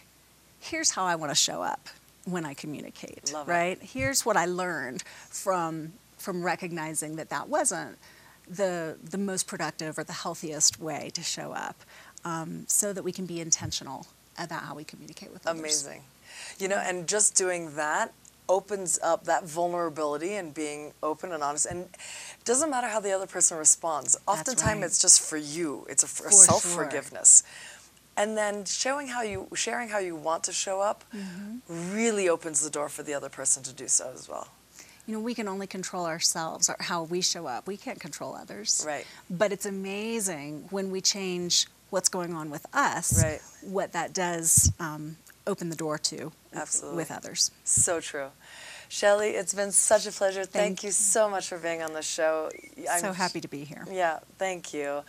here's 0.60 0.92
how 0.92 1.04
I 1.06 1.16
want 1.16 1.32
to 1.32 1.36
show 1.36 1.62
up 1.62 1.90
when 2.26 2.46
I 2.46 2.54
communicate. 2.54 3.34
Love 3.34 3.50
it. 3.50 3.52
right? 3.52 3.82
Here's 3.82 4.26
what 4.26 4.38
I 4.38 4.46
learned 4.46 5.04
from 5.30 5.94
from 6.18 6.44
recognizing 6.44 7.16
that 7.16 7.30
that 7.30 7.50
wasn't 7.50 7.98
the 8.50 8.98
the 9.04 9.18
most 9.18 9.48
productive 9.48 9.98
or 9.98 10.04
the 10.04 10.14
healthiest 10.14 10.80
way 10.80 11.10
to 11.14 11.22
show 11.24 11.52
up, 11.54 11.78
um, 12.26 12.66
so 12.68 12.94
that 12.94 13.04
we 13.04 13.12
can 13.12 13.26
be 13.26 13.40
intentional 13.40 14.08
about 14.38 14.64
how 14.64 14.76
we 14.76 14.84
communicate 14.84 15.32
with 15.34 15.46
others. 15.48 15.60
Amazing. 15.60 16.04
You 16.60 16.68
know, 16.68 16.78
and 16.78 17.08
just 17.08 17.36
doing 17.36 17.76
that 17.76 18.14
opens 18.50 19.00
up 19.04 19.24
that 19.26 19.46
vulnerability 19.46 20.34
and 20.36 20.54
being 20.54 20.92
open 21.02 21.32
and 21.32 21.42
honest. 21.44 21.66
And 21.66 21.84
it 21.84 22.46
doesn't 22.46 22.70
matter 22.70 22.88
how 22.88 23.00
the 23.00 23.12
other 23.12 23.28
person 23.28 23.58
responds. 23.58 24.18
Oftentimes 24.28 24.80
right. 24.82 24.86
it's 24.86 25.00
just 25.02 25.22
for 25.22 25.38
you. 25.38 25.86
It's 25.90 26.04
a, 26.04 26.08
For 26.08 26.24
sure. 26.24 26.32
self 26.32 26.64
forgiveness. 26.64 27.44
And 28.18 28.38
then 28.38 28.66
showing 28.66 29.08
how 29.08 29.22
you 29.22 29.48
sharing 29.56 29.88
how 29.90 30.00
you 30.00 30.16
want 30.18 30.44
to 30.46 30.52
show 30.54 30.82
up 30.82 31.04
Mm-hmm. 31.16 31.94
really 31.96 32.28
opens 32.28 32.62
the 32.62 32.70
door 32.70 32.90
for 32.90 33.04
the 33.04 33.14
other 33.14 33.30
person 33.30 33.64
to 33.64 33.74
do 33.74 33.88
so 33.88 34.12
as 34.14 34.28
well. 34.28 34.48
You 35.08 35.16
know, 35.16 35.20
we 35.20 35.34
can 35.34 35.48
only 35.48 35.68
control 35.68 36.06
ourselves 36.06 36.70
or 36.70 36.76
how 36.80 37.04
we 37.04 37.22
show 37.22 37.48
up. 37.48 37.68
We 37.68 37.76
can't 37.78 38.00
control 38.00 38.36
others. 38.36 38.84
Right. 38.86 39.06
But 39.30 39.52
it's 39.52 39.66
amazing 39.66 40.68
when 40.70 40.92
we 40.92 41.02
change 41.02 41.68
what's 41.90 42.08
going 42.10 42.34
on 42.34 42.50
with 42.50 42.66
us, 42.74 43.22
Right. 43.22 43.42
what 43.62 43.92
that 43.94 44.14
does 44.14 44.72
um, 44.80 45.18
open 45.48 45.70
the 45.70 45.76
door 45.76 45.98
to 45.98 46.32
Absolutely. 46.54 46.98
with 46.98 47.12
others. 47.12 47.52
So 47.64 48.00
true. 48.00 48.28
Shelly, 48.88 49.30
it's 49.32 49.54
been 49.54 49.72
such 49.72 50.06
a 50.06 50.12
pleasure. 50.12 50.44
Thank, 50.46 50.52
Thank 50.80 50.84
you 50.84 50.92
so 50.92 51.30
much 51.30 51.48
for 51.48 51.58
being 51.58 51.82
on 51.82 51.94
the 51.94 52.02
show. 52.02 52.50
I'm 52.90 53.00
so 53.00 53.14
happy 53.14 53.42
to 53.42 53.48
be 53.48 53.64
here. 53.64 53.86
Yeah, 53.90 54.20
thank 54.38 54.74
you. 54.74 55.02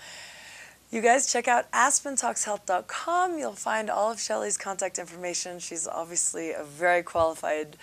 You 0.91 1.01
guys 1.01 1.33
check 1.33 1.49
out 1.49 1.71
aspentalkshealth.com. 1.73 3.39
You'll 3.39 3.53
find 3.55 3.89
all 3.91 4.11
of 4.11 4.21
Shelly's 4.21 4.57
contact 4.57 4.99
information. 4.99 5.59
She's 5.59 5.89
obviously 5.89 6.53
a 6.53 6.65
very 6.65 7.03
qualified 7.03 7.77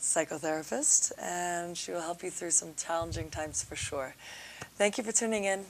psychotherapist, 0.00 1.12
and 1.20 1.76
she 1.76 1.92
will 1.92 2.00
help 2.00 2.22
you 2.22 2.30
through 2.30 2.50
some 2.50 2.74
challenging 2.76 3.30
times 3.30 3.62
for 3.62 3.76
sure. 3.76 4.14
Thank 4.76 4.98
you 4.98 5.04
for 5.04 5.12
tuning 5.12 5.44
in. 5.44 5.64